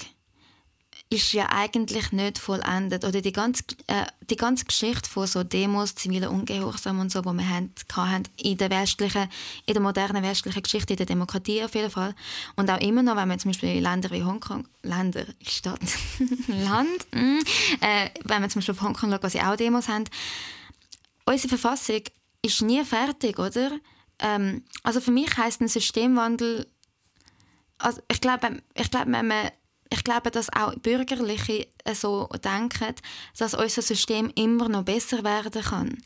ist 1.12 1.33
ja 1.35 1.48
eigentlich 1.51 2.11
nicht 2.12 2.38
vollendet. 2.38 3.05
Oder 3.05 3.20
die 3.20 3.33
ganze, 3.33 3.64
äh, 3.87 4.07
die 4.31 4.37
ganze 4.37 4.64
Geschichte 4.64 5.09
von 5.09 5.27
so 5.27 5.44
Demos, 5.44 5.94
ziviler 5.94 6.31
Ungehorsam 6.31 7.01
und 7.01 7.12
so, 7.12 7.20
die 7.20 7.27
wir 7.27 7.48
hatten 7.48 8.25
in 8.37 8.57
der 8.57 8.70
westlichen, 8.70 9.29
in 9.66 9.75
der 9.75 9.83
modernen 9.83 10.22
westlichen 10.22 10.62
Geschichte, 10.62 10.94
in 10.94 10.96
der 10.96 11.07
Demokratie 11.07 11.62
auf 11.62 11.75
jeden 11.75 11.90
Fall. 11.90 12.14
Und 12.57 12.70
auch 12.70 12.81
immer 12.81 13.03
noch, 13.03 13.16
wenn 13.16 13.29
man 13.29 13.38
zum 13.38 13.51
Beispiel 13.51 13.77
in 13.77 13.83
Länder 13.83 14.11
wie 14.11 14.25
Hongkong, 14.25 14.66
Länder, 14.83 15.27
Stadt, 15.46 15.81
Land, 16.48 17.07
mm, 17.12 17.38
äh, 17.81 18.11
wenn 18.25 18.40
man 18.40 18.48
zum 18.48 18.61
Beispiel 18.61 18.75
auf 18.75 18.81
Hongkong 18.81 19.11
schaut, 19.11 19.22
was 19.22 19.33
sie 19.33 19.40
auch 19.40 19.57
Demos 19.57 19.88
haben, 19.88 20.05
unsere 21.27 21.48
Verfassung 21.48 22.01
ist 22.40 22.62
nie 22.62 22.83
fertig, 22.85 23.38
oder? 23.38 23.70
Ähm, 24.18 24.64
also 24.83 25.01
für 25.01 25.11
mich 25.11 25.37
heißt 25.37 25.61
ein 25.61 25.68
Systemwandel, 25.68 26.66
also 27.79 28.01
ich 28.11 28.20
glaube, 28.20 28.62
ich 28.75 28.90
glaube, 28.90 29.12
wenn 29.12 29.27
man 29.27 29.51
ich 29.92 30.05
glaube, 30.05 30.31
dass 30.31 30.52
auch 30.52 30.74
Bürgerliche 30.76 31.68
so 31.92 32.28
denken, 32.42 32.94
dass 33.37 33.55
unser 33.55 33.83
System 33.83 34.33
immer 34.35 34.68
noch 34.68 34.85
besser 34.85 35.22
werden 35.22 35.62
kann. 35.62 35.98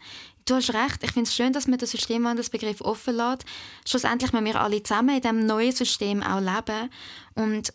Du 0.44 0.54
hast 0.54 0.74
recht, 0.74 1.02
ich 1.02 1.12
finde 1.12 1.28
es 1.28 1.34
schön, 1.34 1.52
dass 1.52 1.66
man 1.66 1.78
den 1.78 1.88
Systemwandelsbegriff 1.88 2.80
offen 2.80 3.16
lässt. 3.16 3.44
Schlussendlich 3.86 4.32
müssen 4.32 4.44
wir 4.44 4.60
alle 4.60 4.82
zusammen 4.82 5.16
in 5.16 5.20
diesem 5.20 5.46
neuen 5.46 5.72
System 5.72 6.22
auch 6.22 6.40
leben. 6.40 6.90
Und 7.34 7.72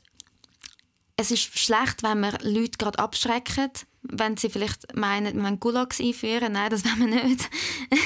es 1.18 1.32
ist 1.32 1.58
schlecht, 1.58 2.04
wenn 2.04 2.22
wir 2.22 2.38
Leute 2.42 2.78
gerade 2.78 3.00
abschrecken, 3.00 3.72
wenn 4.04 4.38
sie 4.38 4.50
vielleicht 4.50 4.96
meinen, 4.96 5.42
wollen 5.44 5.60
Gulags 5.60 6.02
einführen. 6.02 6.54
Nein, 6.54 6.70
das 6.70 6.84
wollen 6.84 7.12
wir 7.12 7.24
nicht. 7.24 7.50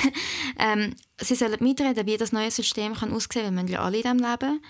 ähm, 0.59 0.95
sie 1.19 1.35
sollen 1.35 1.57
mitreden, 1.59 2.05
wie 2.05 2.17
das 2.17 2.31
neue 2.31 2.51
System 2.51 2.93
kann 2.93 3.13
aussehen 3.13 3.45
kann, 3.45 3.57
weil 3.57 3.67
wir 3.67 3.75
ja 3.75 3.81
alle 3.81 3.97
in 3.97 4.03
diesem 4.03 4.19
leben. 4.19 4.61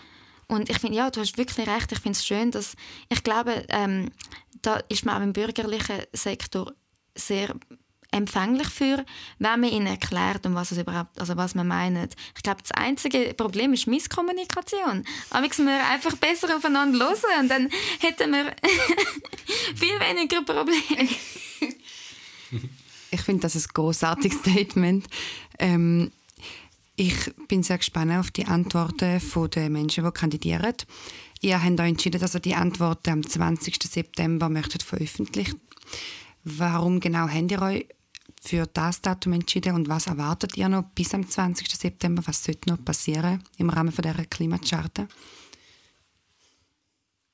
Und 0.48 0.70
ich 0.70 0.80
finde, 0.80 0.98
ja, 0.98 1.10
du 1.10 1.22
hast 1.22 1.38
wirklich 1.38 1.68
recht. 1.68 1.92
Ich 1.92 2.00
finde 2.00 2.18
es 2.18 2.26
schön, 2.26 2.52
dass 2.52 2.76
ich 3.10 3.24
glaube, 3.24 3.66
ähm, 3.70 4.12
da 4.62 4.80
ist 4.90 5.06
man 5.06 5.18
auch 5.18 5.24
im 5.24 5.34
bürgerlichen 5.34 6.02
Sektor 6.14 6.74
sehr 7.16 7.56
empfänglich 8.12 8.68
für, 8.70 9.06
wenn 9.40 9.60
man 9.60 9.70
ihnen 9.70 9.88
erklärt, 9.88 10.46
um 10.46 10.56
was 10.56 10.72
es 10.72 10.78
überhaupt, 10.78 11.20
also 11.20 11.36
was 11.36 11.54
man 11.54 11.68
meint. 11.68 12.16
Ich 12.36 12.44
glaube, 12.44 12.62
das 12.62 12.72
einzige 12.72 13.34
Problem 13.34 13.74
ist 13.74 13.88
Misskommunikation. 13.88 15.04
Aber 15.30 15.48
müssen 15.48 15.66
wir 15.66 15.86
einfach 15.88 16.16
besser 16.16 16.56
aufeinander 16.56 17.00
hören 17.00 17.42
und 17.42 17.50
dann 17.50 17.70
hätten 18.00 18.32
wir 18.32 18.46
viel 19.76 20.00
weniger 20.00 20.42
Probleme. 20.44 21.10
ich 23.12 23.22
finde 23.22 23.42
das 23.42 23.56
ein 23.56 23.64
großartiges 23.74 24.40
Statement. 24.40 25.08
Ähm, 25.60 26.12
ich 26.96 27.34
bin 27.48 27.64
sehr 27.64 27.78
gespannt 27.78 28.14
auf 28.14 28.32
die 28.32 28.46
Antworten 28.46 29.22
der 29.50 29.70
Menschen, 29.70 30.04
die 30.04 30.12
kandidieren. 30.12 30.74
ihr 31.42 31.62
habt 31.62 31.80
euch 31.80 31.90
entschieden, 31.90 32.22
dass 32.22 32.36
ihr 32.36 32.40
die 32.40 32.56
Antworten 32.56 33.10
am 33.12 33.28
20. 33.28 33.78
September 33.84 34.50
möchtet 34.50 34.84
veröffentlichen. 34.84 35.60
Warum 36.44 37.00
genau 37.00 37.28
habt 37.28 37.52
ihr 37.52 37.62
euch 37.62 37.86
für 38.42 38.66
das 38.68 39.02
Datum 39.02 39.34
entschieden 39.34 39.76
und 39.76 39.90
was 39.90 40.08
erwartet 40.08 40.56
ihr 40.56 40.70
noch 40.70 40.84
bis 40.96 41.14
am 41.14 41.28
20. 41.28 41.70
September? 41.76 42.24
Was 42.26 42.44
sollte 42.44 42.70
noch 42.70 42.84
passieren 42.84 43.44
im 43.58 43.70
Rahmen 43.70 43.92
von 43.92 44.04
dieser 44.04 44.26
Klimacharte? 44.26 45.08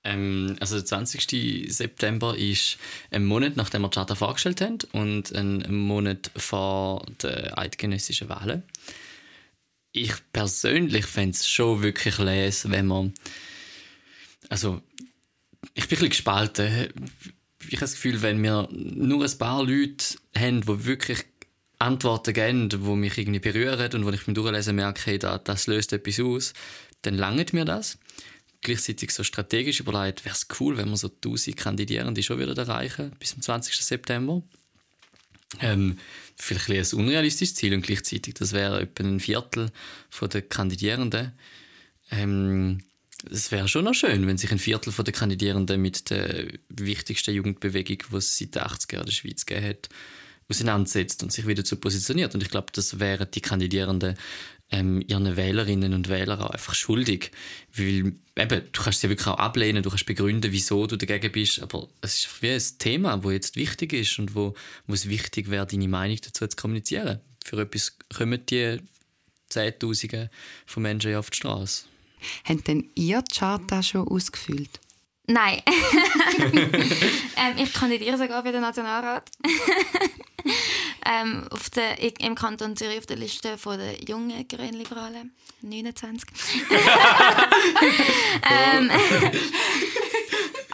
Ähm, 0.03 0.55
also 0.59 0.77
der 0.77 0.85
20. 0.85 1.71
September 1.71 2.35
ist 2.35 2.77
ein 3.11 3.25
Monat, 3.25 3.55
nachdem 3.55 3.83
wir 3.83 3.89
die 3.89 3.95
Charta 3.95 4.15
vorgestellt 4.15 4.61
haben 4.61 4.79
und 4.93 5.35
ein 5.35 5.63
Monat 5.75 6.31
vor 6.35 7.05
den 7.21 7.53
eidgenössischen 7.53 8.29
Wahlen. 8.29 8.63
Ich 9.93 10.13
persönlich 10.31 11.05
fände 11.05 11.35
es 11.35 11.47
schon 11.47 11.83
wirklich 11.83 12.17
les, 12.17 12.69
wenn 12.69 12.87
man 12.87 13.13
also 14.49 14.81
ich 15.73 15.87
bin 15.87 15.97
ein 15.97 15.99
bisschen 16.01 16.09
gespalten. 16.09 16.89
Ich 17.67 17.73
habe 17.73 17.81
das 17.81 17.93
Gefühl, 17.93 18.21
wenn 18.21 18.41
wir 18.43 18.67
nur 18.71 19.23
ein 19.23 19.37
paar 19.37 19.63
Leute 19.63 20.17
haben, 20.35 20.61
die 20.61 20.85
wirklich 20.85 21.23
Antworten 21.79 22.33
geben, 22.33 22.69
die 22.69 22.77
mich 22.77 23.17
irgendwie 23.17 23.39
berühren 23.39 23.93
und 23.93 24.05
wo 24.05 24.09
ich 24.09 24.25
beim 24.25 24.35
Durchlesen 24.35 24.75
merke, 24.75 25.01
hey, 25.05 25.19
das, 25.19 25.67
löst 25.67 25.93
etwas 25.93 26.19
aus, 26.19 26.53
dann 27.01 27.15
langt 27.15 27.53
mir 27.53 27.65
das 27.65 27.97
gleichzeitig 28.63 29.11
so 29.11 29.23
strategisch 29.23 29.79
überlegt, 29.79 30.23
wäre 30.23 30.35
es 30.35 30.47
cool, 30.59 30.77
wenn 30.77 30.89
wir 30.89 30.97
so 30.97 31.07
1000 31.07 31.57
Kandidierende 31.57 32.21
schon 32.21 32.37
wieder 32.39 32.55
erreichen 32.55 33.11
bis 33.19 33.29
zum 33.31 33.41
20. 33.41 33.75
September. 33.75 34.43
Ähm, 35.59 35.97
vielleicht 36.35 36.69
ein, 36.69 36.77
ein 36.77 37.05
unrealistisches 37.05 37.55
Ziel 37.55 37.73
und 37.73 37.81
gleichzeitig, 37.81 38.33
das 38.35 38.53
wäre 38.53 38.81
etwa 38.81 39.03
ein 39.03 39.19
Viertel 39.19 39.71
der 40.21 40.41
Kandidierenden. 40.41 41.33
Ähm, 42.09 42.79
es 43.29 43.51
wäre 43.51 43.67
schon 43.67 43.85
noch 43.85 43.93
schön, 43.93 44.25
wenn 44.27 44.37
sich 44.37 44.51
ein 44.51 44.59
Viertel 44.59 44.91
der 44.91 45.13
Kandidierenden 45.13 45.81
mit 45.81 46.09
der 46.09 46.47
wichtigsten 46.69 47.35
Jugendbewegung, 47.35 47.97
die 48.11 48.15
es 48.15 48.37
seit 48.37 48.55
den 48.55 48.63
80er 48.63 48.93
Jahren 48.93 49.01
in 49.01 49.05
der 49.07 49.13
Schweiz 49.13 49.45
gegeben 49.45 49.67
hat, 49.67 49.89
auseinandersetzt 50.49 51.21
und 51.21 51.31
sich 51.31 51.45
wieder 51.47 51.63
zu 51.63 51.75
positioniert. 51.77 52.33
Und 52.33 52.41
ich 52.41 52.49
glaube, 52.49 52.67
das 52.73 52.99
wären 52.99 53.29
die 53.31 53.41
Kandidierenden 53.41 54.15
ähm, 54.71 55.03
ihren 55.07 55.35
Wählerinnen 55.35 55.93
und 55.93 56.07
Wählern 56.07 56.41
auch 56.41 56.49
einfach 56.49 56.73
schuldig. 56.73 57.31
Weil 57.75 58.13
eben, 58.37 58.61
du 58.71 58.81
kannst 58.81 59.01
sie 59.01 59.09
wirklich 59.09 59.27
auch 59.27 59.37
ablehnen, 59.37 59.83
du 59.83 59.89
kannst 59.89 60.05
begründen, 60.05 60.51
wieso 60.51 60.87
du 60.87 60.97
dagegen 60.97 61.31
bist, 61.31 61.61
aber 61.61 61.87
es 62.01 62.25
ist 62.25 62.41
wie 62.41 62.51
ein 62.51 62.61
Thema, 62.79 63.17
das 63.17 63.31
jetzt 63.31 63.55
wichtig 63.55 63.93
ist 63.93 64.17
und 64.19 64.33
wo, 64.35 64.55
wo 64.87 64.93
es 64.93 65.09
wichtig 65.09 65.49
wäre, 65.49 65.67
deine 65.67 65.87
Meinung 65.87 66.17
dazu 66.21 66.47
zu 66.47 66.55
kommunizieren. 66.55 67.19
Für 67.43 67.61
etwas 67.61 67.97
kommen 68.15 68.45
die 68.45 68.79
Zehntausende 69.49 70.29
von 70.65 70.83
Menschen 70.83 71.15
auf 71.15 71.29
die 71.29 71.37
Straße. 71.37 71.85
Haben 72.45 72.63
denn 72.63 72.89
ihr 72.95 73.21
die 73.21 73.35
Charta 73.35 73.83
schon 73.83 74.07
ausgefüllt? 74.07 74.79
Nein. 75.27 75.61
ähm, 76.53 77.57
ich 77.57 77.73
kandidiere 77.73 78.17
sogar 78.17 78.43
für 78.43 78.51
den 78.51 78.61
Nationalrat. 78.61 79.29
ähm, 81.05 81.47
auf 81.51 81.69
der, 81.69 82.21
im 82.21 82.35
Kanton 82.35 82.75
Zürich 82.75 82.99
auf 82.99 83.05
der 83.05 83.17
Liste 83.17 83.57
von 83.57 83.77
der 83.77 84.01
jungen 84.03 84.47
Grünliberalen. 84.47 85.33
29. 85.61 86.29
ähm, 88.51 88.91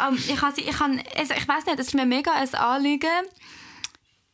um, 0.08 0.16
ich, 0.28 0.42
also, 0.42 0.62
ich, 0.62 0.78
kann, 0.78 1.02
also 1.16 1.34
ich 1.34 1.48
weiß 1.48 1.66
nicht, 1.66 1.80
es 1.80 1.88
ist 1.88 1.94
mir 1.94 2.06
mega 2.06 2.32
ein 2.32 2.54
Anliegen. 2.54 3.10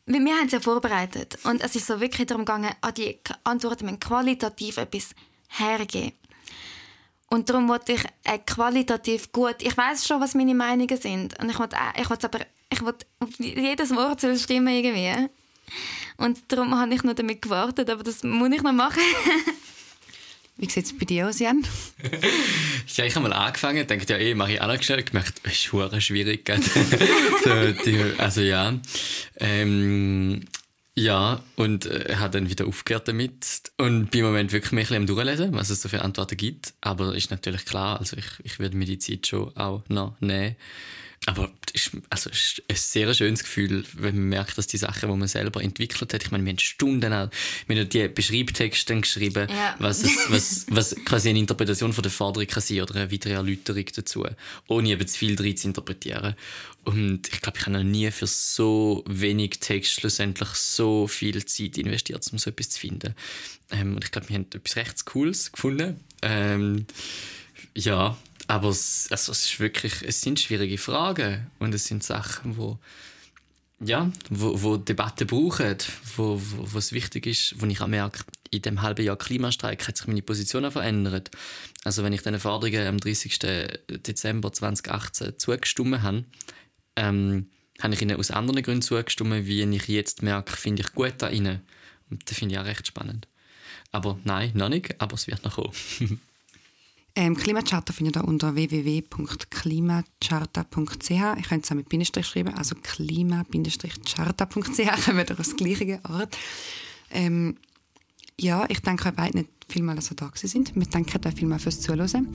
Wir 0.06 0.36
haben 0.36 0.48
es 0.48 0.52
ja 0.52 0.60
vorbereitet 0.60 1.40
und 1.44 1.62
es 1.62 1.76
ist 1.76 1.88
so 1.88 2.00
wirklich 2.02 2.28
darum 2.28 2.44
gegangen, 2.44 2.72
an 2.82 2.94
die 2.94 3.20
Antworten 3.46 4.00
qualitativ 4.00 4.78
etwas 4.78 5.16
hergeben. 5.48 6.12
Und 7.30 7.50
darum 7.50 7.68
wollte 7.68 7.94
ich 7.94 8.04
äh, 8.26 8.38
qualitativ 8.38 9.32
gut. 9.32 9.56
Ich 9.62 9.76
weiß 9.76 10.06
schon, 10.06 10.22
was 10.22 10.36
meine 10.36 10.54
Meinungen 10.54 11.02
sind. 11.02 11.40
Und 11.40 11.50
ich 11.50 11.58
wollte, 11.58 11.76
äh, 11.78 12.02
ich 12.02 12.12
aber 12.12 12.40
ich 12.70 12.82
wollte 12.84 13.06
jedes 13.40 13.96
Wort 13.96 14.22
soll 14.22 14.38
stimmen 14.38 14.68
irgendwie. 14.68 15.30
Und 16.18 16.40
darum 16.50 16.78
habe 16.78 16.94
ich 16.94 17.04
noch 17.04 17.16
damit 17.16 17.42
gewartet, 17.42 17.90
aber 17.90 18.04
das 18.04 18.24
muss 18.24 18.52
ich 18.52 18.62
noch 18.62 18.74
machen. 18.74 19.02
Wie 20.58 20.70
sieht 20.70 20.86
es 20.86 20.98
bei 20.98 21.06
dir 21.06 21.28
aus, 21.28 21.40
Jan? 21.40 21.66
ja, 22.96 23.06
ich 23.06 23.16
habe 23.16 23.28
mal 23.28 23.34
angefangen, 23.34 23.88
dachte 23.88 24.14
ja, 24.14 24.20
eh, 24.20 24.36
mache 24.36 24.54
ich 24.54 24.62
auch 24.62 24.68
noch 24.68 24.82
schnell, 24.82 25.04
gemerkt, 25.04 25.42
es 25.44 25.54
ist 25.54 26.04
schwierig. 26.04 26.48
so, 27.44 27.72
die, 27.86 28.00
also 28.20 28.42
ja. 28.42 28.80
Ähm, 29.38 30.46
ja, 30.96 31.42
und 31.56 31.88
äh, 31.88 32.18
habe 32.18 32.40
dann 32.40 32.50
wieder 32.52 32.68
aufgehört 32.68 33.08
damit 33.08 33.72
und 33.78 34.12
bin 34.12 34.20
im 34.20 34.28
Moment 34.28 34.52
wirklich 34.52 34.72
ein 34.72 34.76
bisschen 34.76 34.98
am 34.98 35.08
Durchlesen, 35.08 35.54
was 35.54 35.72
es 35.72 35.82
so 35.82 35.90
für 35.90 36.04
Antworten 36.04 36.38
gibt. 36.38 36.76
Aber 36.82 37.16
ist 37.16 37.32
natürlich 37.32 37.66
klar, 37.66 38.00
also 38.00 38.16
ich, 38.16 38.28
ich 38.44 38.60
würde 38.60 38.78
mir 38.78 38.86
die 38.86 39.00
Zeit 39.00 39.26
schon 39.26 39.58
auch 39.58 39.82
noch 39.90 40.22
nehmen. 40.22 40.56
Aber 41.26 41.52
es 41.74 41.88
ist, 41.88 41.98
also, 42.10 42.30
es 42.30 42.38
ist 42.38 42.64
ein 42.68 42.76
sehr 42.76 43.14
schönes 43.14 43.44
Gefühl, 43.44 43.86
wenn 43.94 44.16
man 44.16 44.30
merkt, 44.30 44.58
dass 44.58 44.68
die 44.68 44.78
Sachen, 44.78 45.10
die 45.10 45.16
man 45.16 45.28
selber 45.28 45.62
entwickelt 45.62 46.14
hat, 46.14 46.24
ich 46.24 46.32
meine, 46.32 46.44
wir 46.44 46.52
haben 46.52 46.60
Stunden 46.60 47.14
auch, 47.14 47.30
wir 47.68 47.80
haben 47.80 47.90
die 47.90 48.08
Beschreibtexte 48.10 49.00
geschrieben, 49.00 49.48
ja. 49.50 49.76
was, 49.80 50.04
es, 50.04 50.18
was, 50.30 50.66
was 50.70 50.96
quasi 51.06 51.30
eine 51.30 51.40
Interpretation 51.40 51.94
von 51.94 52.02
der 52.02 52.12
Forderung 52.12 52.48
kann 52.48 52.62
sein 52.62 52.82
oder 52.82 52.96
eine 52.96 53.12
weitere 53.12 53.34
Erläuterung 53.34 53.86
dazu, 53.96 54.26
ohne 54.68 54.90
eben 54.90 55.08
zu 55.08 55.18
viel 55.18 55.36
drin 55.36 55.56
zu 55.56 55.68
interpretieren. 55.70 56.36
Und 56.84 57.30
ich 57.32 57.40
glaube, 57.40 57.58
ich 57.58 57.66
habe 57.66 57.78
noch 57.78 57.84
nie 57.84 58.12
für 58.12 58.28
so 58.28 59.06
wenig 59.08 59.60
Text 59.62 59.94
schlussendlich 59.94 60.50
so 60.50 61.08
viel 61.08 61.46
Zeit 61.46 61.78
investiert, 61.78 62.28
um 62.32 62.38
so 62.38 62.50
etwas 62.50 62.72
zu 62.72 62.80
finden. 62.82 63.16
Ähm, 63.72 63.96
und 63.96 64.04
ich 64.04 64.12
glaube, 64.12 64.28
wir 64.28 64.36
haben 64.36 64.48
etwas 64.54 64.76
recht 64.76 65.06
Cooles 65.06 65.54
gefunden. 65.54 66.02
Ähm, 66.22 66.86
ja, 67.74 68.18
aber 68.48 68.70
es, 68.70 69.08
also 69.10 69.32
es 69.32 69.46
ist 69.46 69.60
wirklich, 69.60 70.02
es 70.02 70.22
sind 70.22 70.40
schwierige 70.40 70.78
Fragen 70.78 71.50
und 71.60 71.74
es 71.74 71.86
sind 71.86 72.04
Sachen, 72.04 72.58
wo 72.58 72.80
ja, 73.86 74.12
wo, 74.30 74.62
wo 74.62 74.78
Debatten 74.78 75.28
brauchen, 75.28 75.76
wo, 76.16 76.40
wo, 76.40 76.74
wo 76.74 76.78
es 76.78 76.94
wichtig 76.94 77.26
ist, 77.26 77.56
wo 77.60 77.66
ich 77.66 77.82
auch 77.82 77.88
merke, 77.88 78.24
in 78.50 78.62
dem 78.62 78.82
halben 78.82 79.04
Jahr 79.04 79.18
Klimastreik 79.18 79.88
hat 79.88 79.98
sich 79.98 80.08
meine 80.08 80.22
Position 80.22 80.66
auch 80.66 80.72
verändert. 80.72 81.32
Also 81.84 82.04
wenn 82.04 82.14
ich 82.14 82.22
diesen 82.22 82.40
Forderungen 82.40 82.88
am 82.88 82.98
30. 83.00 83.40
Dezember 83.90 84.54
2018 84.54 85.38
zugestimmt 85.38 86.02
habe, 86.02 86.24
ähm, 86.96 87.50
habe 87.82 87.94
ich 87.94 88.02
ihnen 88.02 88.18
aus 88.18 88.32
anderen 88.32 88.64
Gründen 88.64 88.84
zugestimmt, 88.84 89.46
wie 89.48 89.64
ich 89.64 89.88
jetzt 89.88 90.22
merke, 90.22 90.56
finde 90.56 90.84
ich 90.84 90.94
gut 90.94 91.16
da 91.18 91.28
rein. 91.28 91.62
Und 92.10 92.30
das 92.30 92.38
finde 92.38 92.56
ich 92.56 92.62
auch 92.62 92.66
recht 92.66 92.88
spannend. 92.88 93.28
Aber 93.92 94.20
nein, 94.24 94.52
noch 94.54 94.70
nicht, 94.70 95.02
aber 95.02 95.16
es 95.16 95.28
wird 95.28 95.44
noch 95.44 95.56
kommen. 95.56 95.74
ähm, 97.16 97.36
Klimacharta 97.36 97.94
findet 97.94 98.16
ihr 98.18 98.28
unter 98.28 98.56
www.klimacharta.ch. 98.56 101.10
Ich 101.10 101.48
könnte 101.48 101.64
es 101.64 101.72
auch 101.72 101.76
mit 101.76 101.88
Bindestrich 101.90 102.26
schreiben, 102.26 102.56
also 102.56 102.74
klima-charta.ch 102.76 105.06
kommen 105.06 105.18
wir 105.18 105.40
aus 105.40 105.56
gleichen 105.56 106.00
Ort. 106.10 106.36
Ähm, 107.12 107.58
ja, 108.40 108.66
ich 108.68 108.82
danke 108.82 109.10
euch 109.10 109.16
beiden 109.16 109.48
vielmals, 109.70 110.08
dass 110.08 110.12
ihr 110.12 110.16
da 110.16 110.32
sind. 110.34 110.76
Wir 110.76 110.88
danken 110.88 111.28
euch 111.28 111.36
vielmals 111.36 111.62
fürs 111.64 111.82
Zuhören. 111.82 112.30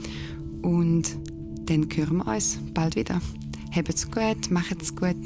Und 0.62 1.19
dann 1.64 1.88
hören 1.95 2.19
wir 2.19 2.29
uns 2.29 2.61
bald 2.73 2.95
wieder. 2.95 3.21
Habt's 3.75 4.09
gut, 4.11 4.51
macht's 4.51 4.95
gut. 4.95 5.17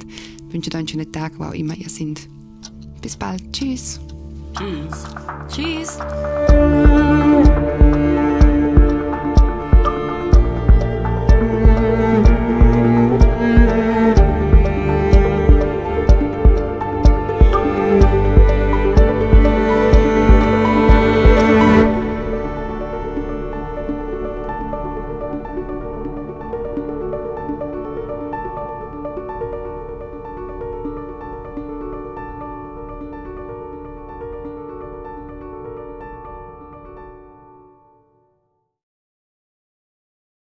Wünsche 0.50 0.70
euch 0.70 0.76
einen 0.76 0.88
schönen 0.88 1.12
Tag, 1.12 1.38
wo 1.38 1.44
auch 1.44 1.52
immer 1.52 1.74
ihr 1.74 1.90
seid. 1.90 2.26
Bis 3.02 3.16
bald. 3.16 3.52
Tschüss. 3.52 4.00
Tschüss. 4.54 5.04
Tschüss. 5.48 5.98